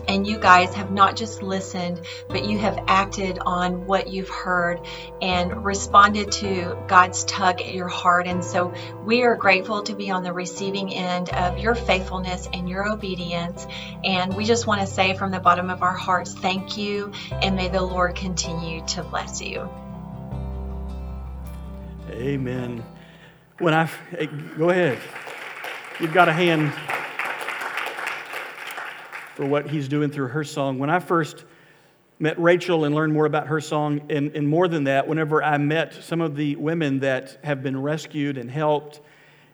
And 0.08 0.28
you 0.28 0.40
guys 0.40 0.74
have 0.76 0.92
not 0.92 1.16
just 1.16 1.44
listened, 1.44 2.02
but 2.30 2.46
you 2.46 2.60
have 2.60 2.80
acted 2.88 3.40
on 3.46 3.86
what 3.86 4.10
you've 4.10 4.30
heard 4.30 4.82
and 5.22 5.66
responded 5.66 6.32
to 6.34 6.78
God's 6.88 7.26
tug 7.26 7.62
at 7.62 7.74
your 7.74 7.88
heart. 7.90 8.28
And 8.28 8.44
so 8.44 8.74
we 9.06 9.24
are 9.24 9.36
grateful 9.36 9.84
to 9.84 9.96
be 9.96 10.12
on 10.12 10.24
the 10.24 10.34
receiving 10.34 10.94
end 10.94 11.30
of 11.30 11.58
your 11.58 11.76
faithfulness 11.76 12.48
and 12.54 12.70
your 12.70 12.88
obedience. 12.88 13.68
And 14.04 14.36
we 14.36 14.46
just 14.46 14.68
want 14.68 14.82
to 14.82 14.88
say 14.88 15.16
from 15.16 15.32
the 15.32 15.40
bottom 15.40 15.70
of 15.70 15.84
our 15.84 15.96
hearts, 15.98 16.34
thank 16.34 16.78
you. 16.78 17.12
And 17.32 17.56
may 17.56 17.70
the 17.70 17.82
Lord 17.82 18.16
continue 18.16 18.86
to 18.88 19.04
bless 19.04 19.42
you. 19.42 19.70
Amen. 22.18 22.84
When 23.60 23.76
I 23.76 23.86
hey, 23.86 24.26
go 24.58 24.72
ahead, 24.72 24.98
you've 26.00 26.14
got 26.14 26.28
a 26.28 26.34
hand 26.34 26.74
for 29.36 29.46
what 29.46 29.70
he's 29.70 29.88
doing 29.88 30.10
through 30.10 30.30
her 30.30 30.44
song. 30.44 30.80
When 30.80 30.90
I 30.90 30.98
first 30.98 31.46
met 32.18 32.40
Rachel 32.40 32.86
and 32.86 32.96
learned 32.96 33.14
more 33.14 33.28
about 33.28 33.46
her 33.48 33.62
song, 33.62 34.02
and, 34.10 34.36
and 34.36 34.48
more 34.48 34.68
than 34.68 34.86
that, 34.86 35.08
whenever 35.08 35.44
I 35.44 35.60
met 35.60 35.94
some 35.94 36.20
of 36.20 36.36
the 36.36 36.56
women 36.56 37.02
that 37.02 37.38
have 37.44 37.62
been 37.62 37.80
rescued 37.80 38.40
and 38.40 38.50
helped 38.50 39.00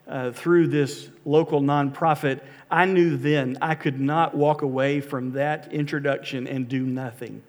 uh, 0.07 0.31
through 0.31 0.67
this 0.67 1.09
local 1.25 1.59
nonprofit, 1.59 2.39
I 2.71 2.85
knew 2.85 3.17
then 3.17 3.57
I 3.61 3.75
could 3.75 3.99
not 3.99 4.35
walk 4.35 4.61
away 4.61 5.01
from 5.01 5.33
that 5.33 5.73
introduction 5.73 6.47
and 6.47 6.69
do 6.69 6.85
nothing. 6.85 7.43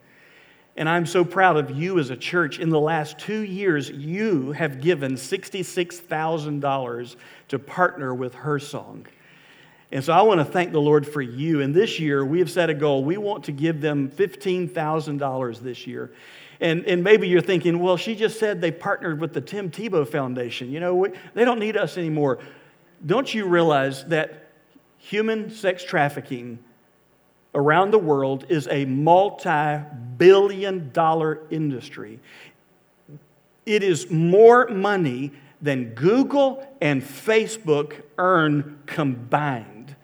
And 0.77 0.89
I'm 0.89 1.07
so 1.07 1.25
proud 1.25 1.57
of 1.57 1.71
you 1.71 2.01
as 2.01 2.11
a 2.11 2.17
church. 2.17 2.59
In 2.59 2.69
the 2.69 2.81
last 2.81 3.19
two 3.19 3.43
years, 3.43 3.91
you 3.91 4.51
have 4.53 4.81
given 4.81 5.13
$66,000 5.13 7.17
to 7.49 7.59
partner 7.59 8.13
with 8.13 8.35
Her 8.35 8.59
Song. 8.59 9.07
And 9.93 10.03
so 10.03 10.13
I 10.13 10.23
want 10.23 10.41
to 10.41 10.45
thank 10.45 10.73
the 10.73 10.81
Lord 10.81 11.07
for 11.07 11.23
you. 11.23 11.61
And 11.61 11.73
this 11.73 12.01
year, 12.01 12.25
we 12.25 12.41
have 12.41 12.51
set 12.51 12.71
a 12.71 12.75
goal. 12.75 13.05
We 13.05 13.17
want 13.17 13.45
to 13.45 13.53
give 13.53 13.81
them 13.81 14.11
$15,000 14.11 15.61
this 15.61 15.87
year. 15.87 16.13
And, 16.61 16.85
and 16.87 17.05
maybe 17.05 17.29
you're 17.29 17.41
thinking, 17.41 17.79
well, 17.79 17.97
she 17.97 18.17
just 18.17 18.41
said 18.41 18.61
they 18.61 18.73
partnered 18.73 19.21
with 19.21 19.33
the 19.33 19.41
Tim 19.41 19.71
Tebow 19.71 20.09
Foundation. 20.09 20.73
You 20.73 20.81
know, 20.81 20.97
we, 20.97 21.11
they 21.35 21.45
don't 21.45 21.61
need 21.61 21.77
us 21.77 21.97
anymore. 21.97 22.41
Don't 23.07 23.33
you 23.33 23.47
realize 23.47 24.05
that 24.07 24.51
human 24.99 25.51
sex 25.51 25.85
trafficking 25.85 26.59
around 27.55 27.91
the 27.91 27.99
world 27.99 28.47
is 28.49 28.69
a 28.69 28.85
multi 28.85 29.81
billion 30.17 30.91
dollar 30.93 31.41
industry. 31.51 32.21
It 33.67 33.83
is 33.83 34.11
more 34.11 34.69
money 34.69 35.33
than 35.63 35.95
Google 35.95 36.67
and 36.81 37.03
Facebook 37.03 38.03
earn 38.19 38.79
combined. 38.87 39.97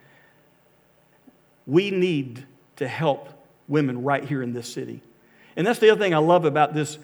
We 1.67 1.91
need 1.91 2.45
to 2.77 2.87
help 2.87 3.29
women 3.67 4.03
right 4.03 4.23
here 4.23 4.41
in 4.41 4.53
this 4.53 4.71
city. 4.71 5.01
And 5.55 5.67
that's 5.67 5.79
the 5.79 5.91
other 5.91 6.01
thing 6.01 6.15
I 6.15 6.17
love 6.17 6.45
about 6.45 6.73
this 6.73 6.97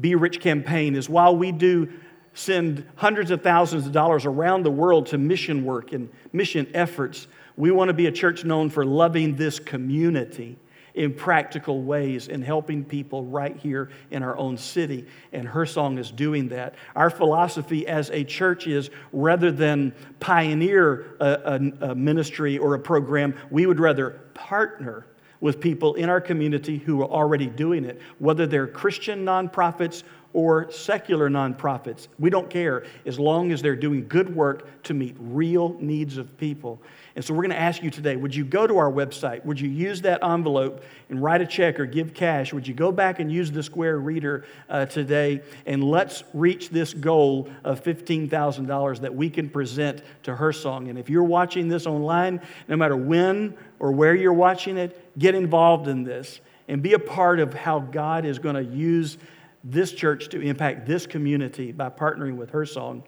Be 0.00 0.14
Rich 0.14 0.40
campaign 0.40 0.96
is 0.96 1.08
while 1.08 1.36
we 1.36 1.52
do 1.52 1.92
send 2.32 2.86
hundreds 2.96 3.30
of 3.30 3.42
thousands 3.42 3.86
of 3.86 3.92
dollars 3.92 4.24
around 4.24 4.62
the 4.62 4.70
world 4.70 5.06
to 5.06 5.18
mission 5.18 5.64
work 5.64 5.92
and 5.92 6.08
mission 6.32 6.66
efforts, 6.72 7.26
we 7.60 7.70
want 7.70 7.88
to 7.88 7.94
be 7.94 8.06
a 8.06 8.12
church 8.12 8.44
known 8.44 8.70
for 8.70 8.86
loving 8.86 9.36
this 9.36 9.58
community 9.58 10.56
in 10.94 11.12
practical 11.12 11.82
ways 11.82 12.28
and 12.28 12.42
helping 12.42 12.82
people 12.84 13.24
right 13.24 13.54
here 13.56 13.90
in 14.10 14.22
our 14.22 14.36
own 14.36 14.56
city. 14.56 15.06
And 15.32 15.46
her 15.46 15.66
song 15.66 15.98
is 15.98 16.10
doing 16.10 16.48
that. 16.48 16.74
Our 16.96 17.10
philosophy 17.10 17.86
as 17.86 18.10
a 18.10 18.24
church 18.24 18.66
is 18.66 18.90
rather 19.12 19.52
than 19.52 19.94
pioneer 20.20 21.16
a, 21.20 21.60
a, 21.82 21.90
a 21.90 21.94
ministry 21.94 22.56
or 22.56 22.74
a 22.74 22.78
program, 22.78 23.34
we 23.50 23.66
would 23.66 23.78
rather 23.78 24.20
partner 24.34 25.06
with 25.40 25.60
people 25.60 25.94
in 25.94 26.08
our 26.08 26.20
community 26.20 26.78
who 26.78 27.02
are 27.02 27.08
already 27.08 27.46
doing 27.46 27.84
it, 27.84 28.00
whether 28.18 28.46
they're 28.46 28.66
Christian 28.66 29.24
nonprofits 29.24 30.02
or 30.32 30.70
secular 30.70 31.28
nonprofits. 31.28 32.08
We 32.18 32.30
don't 32.30 32.48
care 32.48 32.84
as 33.04 33.18
long 33.18 33.52
as 33.52 33.62
they're 33.62 33.76
doing 33.76 34.06
good 34.06 34.34
work 34.34 34.82
to 34.84 34.94
meet 34.94 35.16
real 35.18 35.76
needs 35.80 36.16
of 36.16 36.36
people. 36.38 36.80
And 37.16 37.24
so 37.24 37.34
we're 37.34 37.42
going 37.42 37.50
to 37.50 37.60
ask 37.60 37.82
you 37.82 37.90
today 37.90 38.16
would 38.16 38.34
you 38.34 38.44
go 38.44 38.66
to 38.66 38.78
our 38.78 38.90
website? 38.90 39.44
Would 39.44 39.60
you 39.60 39.68
use 39.68 40.00
that 40.02 40.24
envelope 40.24 40.82
and 41.08 41.20
write 41.20 41.40
a 41.40 41.46
check 41.46 41.80
or 41.80 41.86
give 41.86 42.14
cash? 42.14 42.52
Would 42.52 42.66
you 42.68 42.74
go 42.74 42.92
back 42.92 43.18
and 43.18 43.30
use 43.30 43.50
the 43.50 43.62
Square 43.62 43.98
Reader 43.98 44.46
uh, 44.68 44.86
today? 44.86 45.42
And 45.66 45.82
let's 45.82 46.22
reach 46.32 46.70
this 46.70 46.94
goal 46.94 47.48
of 47.64 47.82
$15,000 47.82 49.00
that 49.00 49.14
we 49.14 49.28
can 49.28 49.48
present 49.48 50.02
to 50.22 50.36
her 50.36 50.52
song. 50.52 50.88
And 50.88 50.98
if 50.98 51.10
you're 51.10 51.24
watching 51.24 51.68
this 51.68 51.86
online, 51.86 52.40
no 52.68 52.76
matter 52.76 52.96
when 52.96 53.54
or 53.80 53.90
where 53.90 54.14
you're 54.14 54.32
watching 54.32 54.76
it, 54.76 55.18
get 55.18 55.34
involved 55.34 55.88
in 55.88 56.04
this 56.04 56.40
and 56.68 56.82
be 56.82 56.92
a 56.92 56.98
part 56.98 57.40
of 57.40 57.52
how 57.52 57.80
God 57.80 58.24
is 58.24 58.38
going 58.38 58.54
to 58.54 58.62
use 58.62 59.18
this 59.62 59.92
church 59.92 60.28
to 60.30 60.40
impact 60.40 60.86
this 60.86 61.06
community 61.06 61.72
by 61.72 61.90
partnering 61.90 62.36
with 62.36 62.50
her 62.50 62.64
song. 62.64 63.02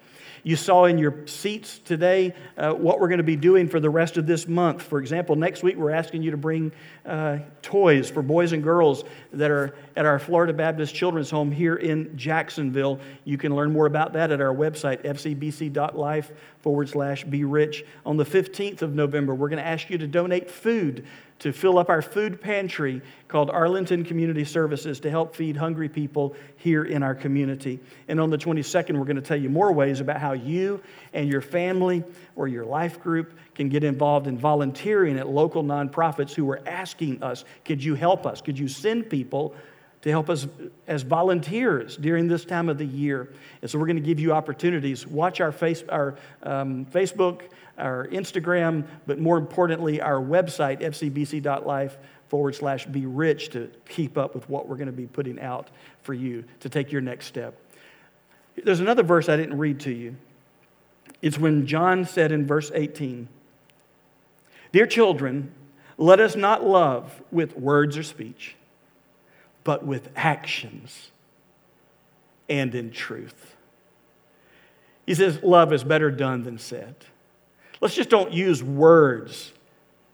You 0.44 0.56
saw 0.56 0.86
in 0.86 0.98
your 0.98 1.26
seats 1.26 1.78
today 1.78 2.34
uh, 2.58 2.72
what 2.72 3.00
we're 3.00 3.08
going 3.08 3.18
to 3.18 3.24
be 3.24 3.36
doing 3.36 3.68
for 3.68 3.78
the 3.78 3.88
rest 3.88 4.16
of 4.16 4.26
this 4.26 4.48
month. 4.48 4.82
For 4.82 4.98
example, 4.98 5.36
next 5.36 5.62
week 5.62 5.76
we're 5.76 5.92
asking 5.92 6.22
you 6.22 6.32
to 6.32 6.36
bring 6.36 6.72
uh, 7.06 7.38
toys 7.62 8.10
for 8.10 8.22
boys 8.22 8.52
and 8.52 8.62
girls 8.62 9.04
that 9.32 9.50
are 9.50 9.74
at 9.96 10.07
our 10.07 10.18
Florida 10.18 10.52
Baptist 10.52 10.94
Children's 10.94 11.31
Home 11.31 11.50
here 11.50 11.76
in 11.76 12.16
Jacksonville. 12.16 13.00
You 13.24 13.38
can 13.38 13.55
learn 13.55 13.72
more 13.72 13.87
about 13.87 14.12
that 14.14 14.31
at 14.31 14.40
our 14.40 14.55
website, 14.55 15.02
fcbc.life 15.05 16.33
forward 16.61 16.88
slash 16.88 17.24
be 17.24 17.44
rich. 17.44 17.85
On 18.07 18.16
the 18.16 18.24
15th 18.24 18.83
of 18.83 18.94
November, 18.94 19.35
we're 19.35 19.48
going 19.48 19.62
to 19.62 19.66
ask 19.66 19.90
you 19.90 19.98
to 19.98 20.07
donate 20.07 20.50
food 20.50 21.05
to 21.42 21.52
fill 21.52 21.76
up 21.76 21.88
our 21.88 22.02
food 22.02 22.40
pantry 22.40 23.02
called 23.26 23.50
Arlington 23.50 24.05
Community 24.05 24.44
Services 24.44 25.00
to 25.00 25.11
help 25.11 25.35
feed 25.35 25.57
hungry 25.57 25.88
people 25.88 26.37
here 26.55 26.85
in 26.85 27.02
our 27.02 27.16
community. 27.16 27.81
And 28.07 28.20
on 28.20 28.31
the 28.31 28.38
22nd, 28.38 28.96
we're 28.96 29.05
going 29.05 29.16
to 29.16 29.22
tell 29.22 29.37
you 29.37 29.50
more 29.50 29.72
ways 29.72 29.98
about 29.98 30.20
how 30.20 30.35
you 30.35 30.81
and 31.12 31.28
your 31.28 31.40
family 31.40 32.05
or 32.37 32.46
your 32.46 32.64
life 32.64 33.02
group 33.02 33.37
can 33.57 33.68
get 33.68 33.83
involved 33.83 34.28
in 34.28 34.38
volunteering 34.38 35.18
at 35.18 35.28
local 35.28 35.64
nonprofits 35.64 36.33
who 36.33 36.48
are 36.48 36.61
asking 36.64 37.20
us, 37.24 37.44
could 37.64 37.83
you 37.83 37.96
help 37.96 38.24
us? 38.24 38.40
Could 38.40 38.57
you 38.57 38.68
send 38.68 39.11
people 39.11 39.57
to 40.02 40.10
help 40.10 40.28
us 40.28 40.46
as 40.86 41.02
volunteers 41.02 41.96
during 41.96 42.26
this 42.26 42.44
time 42.44 42.68
of 42.68 42.76
the 42.76 42.84
year. 42.84 43.32
And 43.62 43.70
so 43.70 43.78
we're 43.78 43.86
going 43.86 43.96
to 43.96 44.02
give 44.02 44.18
you 44.18 44.32
opportunities. 44.32 45.06
Watch 45.06 45.40
our, 45.40 45.52
face, 45.52 45.84
our 45.88 46.16
um, 46.42 46.86
Facebook, 46.86 47.42
our 47.78 48.08
Instagram, 48.08 48.84
but 49.06 49.18
more 49.18 49.38
importantly, 49.38 50.00
our 50.00 50.20
website, 50.20 50.80
fcbc.life 50.80 51.96
forward 52.28 52.54
slash 52.54 52.84
be 52.86 53.06
rich 53.06 53.50
to 53.50 53.70
keep 53.88 54.18
up 54.18 54.34
with 54.34 54.48
what 54.48 54.68
we're 54.68 54.76
going 54.76 54.86
to 54.86 54.92
be 54.92 55.06
putting 55.06 55.40
out 55.40 55.68
for 56.02 56.14
you 56.14 56.44
to 56.60 56.68
take 56.68 56.90
your 56.90 57.00
next 57.00 57.26
step. 57.26 57.54
There's 58.62 58.80
another 58.80 59.02
verse 59.02 59.28
I 59.28 59.36
didn't 59.36 59.58
read 59.58 59.80
to 59.80 59.92
you. 59.92 60.16
It's 61.20 61.38
when 61.38 61.66
John 61.66 62.04
said 62.04 62.32
in 62.32 62.46
verse 62.46 62.72
18, 62.74 63.28
Dear 64.72 64.86
children, 64.86 65.52
let 65.96 66.18
us 66.18 66.34
not 66.34 66.64
love 66.64 67.22
with 67.30 67.56
words 67.56 67.96
or 67.96 68.02
speech 68.02 68.56
but 69.64 69.85
with 69.85 70.09
actions 70.16 71.11
and 72.48 72.75
in 72.75 72.90
truth. 72.90 73.55
He 75.07 75.14
says, 75.14 75.42
Love 75.42 75.72
is 75.72 75.85
better 75.85 76.11
done 76.11 76.42
than 76.42 76.59
said. 76.59 76.94
Let's 77.81 77.94
just 77.94 78.11
don't 78.11 78.33
use 78.33 78.62
words 78.62 79.53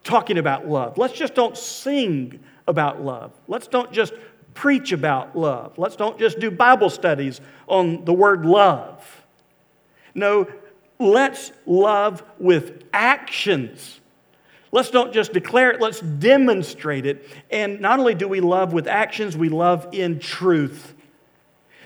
talking 0.03 0.39
about 0.39 0.67
love. 0.67 0.97
Let's 0.97 1.13
just 1.13 1.35
don't 1.35 1.57
sing 1.57 2.41
about 2.67 3.03
love. 3.03 3.33
Let's 3.47 3.67
don't 3.67 3.93
just 3.93 4.15
preach 4.55 4.93
about 4.93 5.37
love. 5.37 5.77
Let's 5.79 5.97
don't 5.97 6.19
just 6.19 6.41
do 6.41 6.51
Bible 6.51 6.91
studies 6.91 7.41
on 7.67 8.05
the 8.05 8.13
word 8.13 8.47
love. 8.47 9.25
No, 10.15 10.49
let's 10.99 11.53
love 11.67 12.23
with 12.39 12.85
actions. 12.93 14.01
Let's 14.71 14.91
don't 14.91 15.13
just 15.13 15.33
declare 15.33 15.71
it, 15.71 15.81
let's 15.81 16.01
demonstrate 16.01 17.07
it. 17.07 17.27
And 17.51 17.81
not 17.81 17.99
only 17.99 18.15
do 18.15 18.29
we 18.29 18.41
love 18.41 18.73
with 18.73 18.87
actions, 18.87 19.37
we 19.37 19.49
love 19.49 19.89
in 19.93 20.19
truth. 20.19 20.95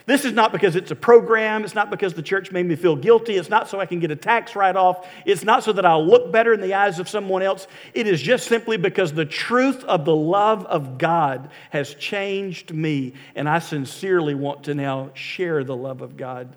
This 0.05 0.25
is 0.25 0.33
not 0.33 0.51
because 0.51 0.75
it's 0.75 0.91
a 0.91 0.95
program. 0.95 1.63
It's 1.63 1.75
not 1.75 1.89
because 1.89 2.13
the 2.13 2.21
church 2.21 2.51
made 2.51 2.65
me 2.65 2.75
feel 2.75 2.95
guilty. 2.95 3.35
It's 3.35 3.49
not 3.49 3.69
so 3.69 3.79
I 3.79 3.85
can 3.85 3.99
get 3.99 4.11
a 4.11 4.15
tax 4.15 4.55
write 4.55 4.75
off. 4.75 5.07
It's 5.25 5.43
not 5.43 5.63
so 5.63 5.71
that 5.73 5.85
I'll 5.85 6.05
look 6.05 6.31
better 6.31 6.53
in 6.53 6.59
the 6.59 6.73
eyes 6.73 6.99
of 6.99 7.07
someone 7.07 7.41
else. 7.41 7.67
It 7.93 8.05
is 8.05 8.21
just 8.21 8.47
simply 8.47 8.75
because 8.75 9.13
the 9.13 9.25
truth 9.25 9.83
of 9.85 10.03
the 10.03 10.15
love 10.15 10.65
of 10.65 10.97
God 10.97 11.49
has 11.69 11.93
changed 11.95 12.73
me. 12.73 13.13
And 13.35 13.47
I 13.47 13.59
sincerely 13.59 14.35
want 14.35 14.65
to 14.65 14.75
now 14.75 15.11
share 15.13 15.63
the 15.63 15.75
love 15.75 16.01
of 16.01 16.17
God 16.17 16.53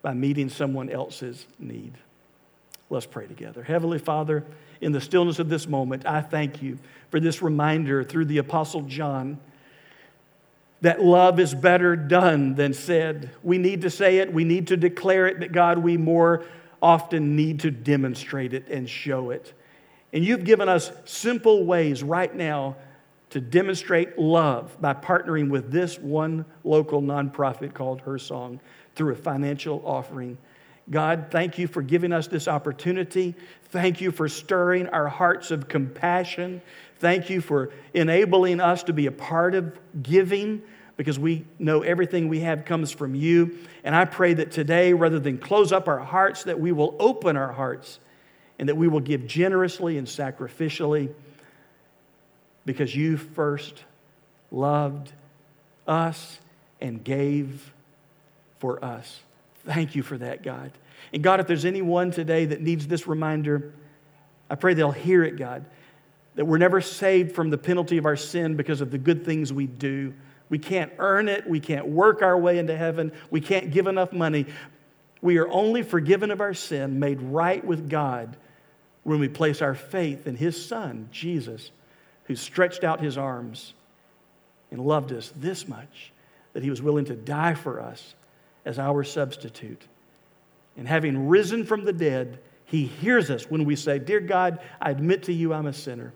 by 0.00 0.14
meeting 0.14 0.48
someone 0.48 0.88
else's 0.88 1.44
need. 1.58 1.92
Let's 2.88 3.06
pray 3.06 3.26
together. 3.26 3.62
Heavenly 3.62 3.98
Father, 3.98 4.44
in 4.80 4.92
the 4.92 5.00
stillness 5.00 5.38
of 5.38 5.48
this 5.48 5.66
moment, 5.66 6.06
I 6.06 6.20
thank 6.20 6.62
you 6.62 6.78
for 7.10 7.20
this 7.20 7.42
reminder 7.42 8.04
through 8.04 8.26
the 8.26 8.38
Apostle 8.38 8.82
John 8.82 9.38
that 10.82 11.02
love 11.02 11.40
is 11.40 11.54
better 11.54 11.96
done 11.96 12.54
than 12.54 12.74
said. 12.74 13.30
We 13.42 13.58
need 13.58 13.82
to 13.82 13.90
say 13.90 14.18
it, 14.18 14.32
we 14.32 14.44
need 14.44 14.68
to 14.68 14.76
declare 14.76 15.26
it, 15.26 15.40
but 15.40 15.52
God, 15.52 15.78
we 15.78 15.96
more 15.96 16.44
often 16.82 17.34
need 17.36 17.60
to 17.60 17.70
demonstrate 17.70 18.52
it 18.52 18.68
and 18.68 18.88
show 18.88 19.30
it. 19.30 19.52
And 20.12 20.24
you've 20.24 20.44
given 20.44 20.68
us 20.68 20.92
simple 21.04 21.64
ways 21.64 22.02
right 22.02 22.34
now 22.34 22.76
to 23.30 23.40
demonstrate 23.40 24.18
love 24.18 24.76
by 24.80 24.94
partnering 24.94 25.50
with 25.50 25.72
this 25.72 25.98
one 25.98 26.44
local 26.64 27.02
nonprofit 27.02 27.74
called 27.74 28.00
Her 28.02 28.18
Song 28.18 28.60
through 28.94 29.12
a 29.12 29.16
financial 29.16 29.82
offering. 29.84 30.38
God, 30.90 31.26
thank 31.30 31.58
you 31.58 31.66
for 31.66 31.82
giving 31.82 32.12
us 32.12 32.28
this 32.28 32.46
opportunity. 32.46 33.34
Thank 33.70 34.00
you 34.00 34.12
for 34.12 34.28
stirring 34.28 34.86
our 34.88 35.08
hearts 35.08 35.50
of 35.50 35.68
compassion. 35.68 36.62
Thank 36.98 37.28
you 37.28 37.40
for 37.40 37.70
enabling 37.92 38.60
us 38.60 38.84
to 38.84 38.92
be 38.92 39.06
a 39.06 39.12
part 39.12 39.54
of 39.54 39.76
giving 40.02 40.62
because 40.96 41.18
we 41.18 41.44
know 41.58 41.82
everything 41.82 42.28
we 42.28 42.40
have 42.40 42.64
comes 42.64 42.90
from 42.90 43.14
you. 43.14 43.58
And 43.84 43.94
I 43.94 44.04
pray 44.04 44.34
that 44.34 44.50
today, 44.52 44.92
rather 44.92 45.18
than 45.18 45.38
close 45.38 45.72
up 45.72 45.88
our 45.88 45.98
hearts, 45.98 46.44
that 46.44 46.58
we 46.58 46.72
will 46.72 46.96
open 46.98 47.36
our 47.36 47.52
hearts 47.52 47.98
and 48.58 48.68
that 48.68 48.76
we 48.76 48.88
will 48.88 49.00
give 49.00 49.26
generously 49.26 49.98
and 49.98 50.06
sacrificially 50.06 51.12
because 52.64 52.94
you 52.94 53.16
first 53.16 53.84
loved 54.50 55.12
us 55.86 56.38
and 56.80 57.02
gave 57.04 57.72
for 58.58 58.82
us. 58.82 59.20
Thank 59.66 59.94
you 59.94 60.02
for 60.02 60.16
that, 60.18 60.42
God. 60.42 60.72
And 61.12 61.22
God, 61.22 61.40
if 61.40 61.46
there's 61.46 61.64
anyone 61.64 62.10
today 62.10 62.46
that 62.46 62.60
needs 62.60 62.86
this 62.86 63.06
reminder, 63.06 63.74
I 64.48 64.54
pray 64.54 64.74
they'll 64.74 64.92
hear 64.92 65.24
it, 65.24 65.36
God, 65.36 65.64
that 66.36 66.44
we're 66.44 66.58
never 66.58 66.80
saved 66.80 67.34
from 67.34 67.50
the 67.50 67.58
penalty 67.58 67.98
of 67.98 68.06
our 68.06 68.16
sin 68.16 68.56
because 68.56 68.80
of 68.80 68.90
the 68.90 68.98
good 68.98 69.24
things 69.24 69.52
we 69.52 69.66
do. 69.66 70.14
We 70.48 70.58
can't 70.58 70.92
earn 70.98 71.28
it. 71.28 71.48
We 71.48 71.60
can't 71.60 71.88
work 71.88 72.22
our 72.22 72.38
way 72.38 72.58
into 72.58 72.76
heaven. 72.76 73.12
We 73.30 73.40
can't 73.40 73.72
give 73.72 73.86
enough 73.86 74.12
money. 74.12 74.46
We 75.20 75.38
are 75.38 75.48
only 75.50 75.82
forgiven 75.82 76.30
of 76.30 76.40
our 76.40 76.54
sin, 76.54 77.00
made 77.00 77.20
right 77.20 77.64
with 77.64 77.90
God, 77.90 78.36
when 79.02 79.18
we 79.18 79.28
place 79.28 79.62
our 79.62 79.74
faith 79.74 80.26
in 80.26 80.36
His 80.36 80.64
Son, 80.64 81.08
Jesus, 81.10 81.70
who 82.26 82.36
stretched 82.36 82.84
out 82.84 83.00
his 83.00 83.16
arms 83.16 83.74
and 84.70 84.80
loved 84.80 85.12
us 85.12 85.32
this 85.36 85.68
much 85.68 86.12
that 86.52 86.62
he 86.62 86.70
was 86.70 86.82
willing 86.82 87.04
to 87.04 87.14
die 87.14 87.54
for 87.54 87.80
us 87.80 88.14
as 88.66 88.78
our 88.78 89.02
substitute. 89.04 89.86
And 90.76 90.86
having 90.86 91.28
risen 91.28 91.64
from 91.64 91.86
the 91.86 91.92
dead, 91.92 92.40
he 92.66 92.84
hears 92.84 93.30
us 93.30 93.48
when 93.48 93.64
we 93.64 93.76
say, 93.76 93.98
Dear 93.98 94.20
God, 94.20 94.58
I 94.82 94.90
admit 94.90 95.22
to 95.24 95.32
you 95.32 95.54
I'm 95.54 95.66
a 95.66 95.72
sinner. 95.72 96.12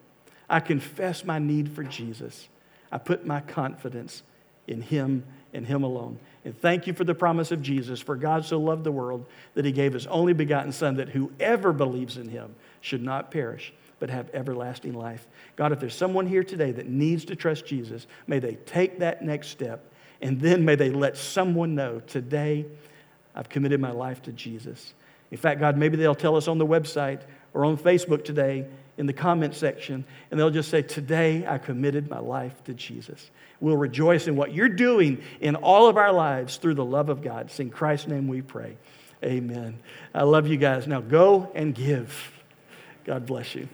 I 0.51 0.61
confess 0.61 1.25
my 1.25 1.39
need 1.39 1.71
for 1.71 1.85
Jesus. 1.85 2.49
I 2.93 2.99
put 2.99 3.25
my 3.25 3.41
confidence 3.41 4.25
in 4.67 4.83
him 4.83 5.25
and 5.55 5.65
him 5.65 5.85
alone. 5.85 6.19
And 6.45 6.59
thank 6.59 6.87
you 6.87 6.93
for 6.93 7.05
the 7.05 7.15
promise 7.15 7.53
of 7.53 7.63
Jesus. 7.63 8.01
For 8.01 8.17
God 8.17 8.45
so 8.45 8.59
loved 8.59 8.83
the 8.83 8.93
world 8.93 9.27
that 9.55 9.65
he 9.65 9.73
gave 9.73 9.93
his 9.93 10.09
only 10.09 10.33
begotten 10.33 10.73
Son, 10.73 10.97
that 10.97 11.11
whoever 11.11 11.73
believes 11.73 12.17
in 12.17 12.29
him 12.29 12.55
should 12.81 13.03
not 13.03 13.31
perish, 13.31 13.73
but 14.01 14.11
have 14.11 14.29
everlasting 14.35 14.95
life. 14.95 15.29
God, 15.55 15.71
if 15.71 15.79
there's 15.79 15.95
someone 15.95 16.27
here 16.27 16.43
today 16.43 16.73
that 16.73 16.89
needs 16.89 17.25
to 17.27 17.37
trust 17.37 17.65
Jesus, 17.65 18.09
may 18.27 18.41
they 18.41 18.57
take 18.67 18.99
that 18.99 19.23
next 19.23 19.49
step 19.49 19.93
and 20.21 20.41
then 20.41 20.65
may 20.65 20.75
they 20.75 20.91
let 20.91 21.17
someone 21.17 21.75
know 21.75 22.01
today 22.01 22.67
I've 23.35 23.49
committed 23.49 23.81
my 23.81 23.93
life 23.93 24.23
to 24.23 24.33
Jesus. 24.33 24.95
In 25.31 25.37
fact, 25.37 25.61
God, 25.61 25.77
maybe 25.77 25.97
they'll 25.97 26.15
tell 26.15 26.37
us 26.37 26.49
on 26.49 26.59
the 26.59 26.67
website 26.67 27.21
or 27.55 27.65
on 27.65 27.77
Facebook 27.77 28.25
today 28.25 28.67
in 28.99 29.07
the 29.07 29.13
comment 29.13 29.55
section, 29.55 30.05
and 30.31 30.39
they'll 30.39 30.51
just 30.51 30.69
say, 30.69 30.83
Today 30.83 31.47
I 31.47 31.59
committed 31.59 32.11
my 32.11 32.19
life 32.19 32.63
to 32.65 32.75
Jesus. 32.75 33.31
We'll 33.61 33.77
rejoice 33.77 34.27
in 34.27 34.37
what 34.37 34.53
you're 34.53 34.69
doing 34.69 35.23
in 35.41 35.57
all 35.57 35.89
of 35.89 35.97
our 35.97 36.13
lives 36.13 36.57
through 36.57 36.75
the 36.75 36.85
love 36.85 37.09
of 37.09 37.23
God. 37.23 37.47
It's 37.47 37.61
in 37.61 37.71
Christ's 37.71 38.09
name 38.09 38.29
we 38.29 38.43
pray. 38.43 38.77
Amen. 39.25 39.79
I 40.15 40.25
love 40.25 40.47
you 40.47 40.57
guys. 40.57 40.87
Now 40.87 41.01
go 41.01 41.51
and 41.55 41.75
give. 41.75 42.33
God 43.05 43.27
bless 43.27 43.55
you. 43.55 43.69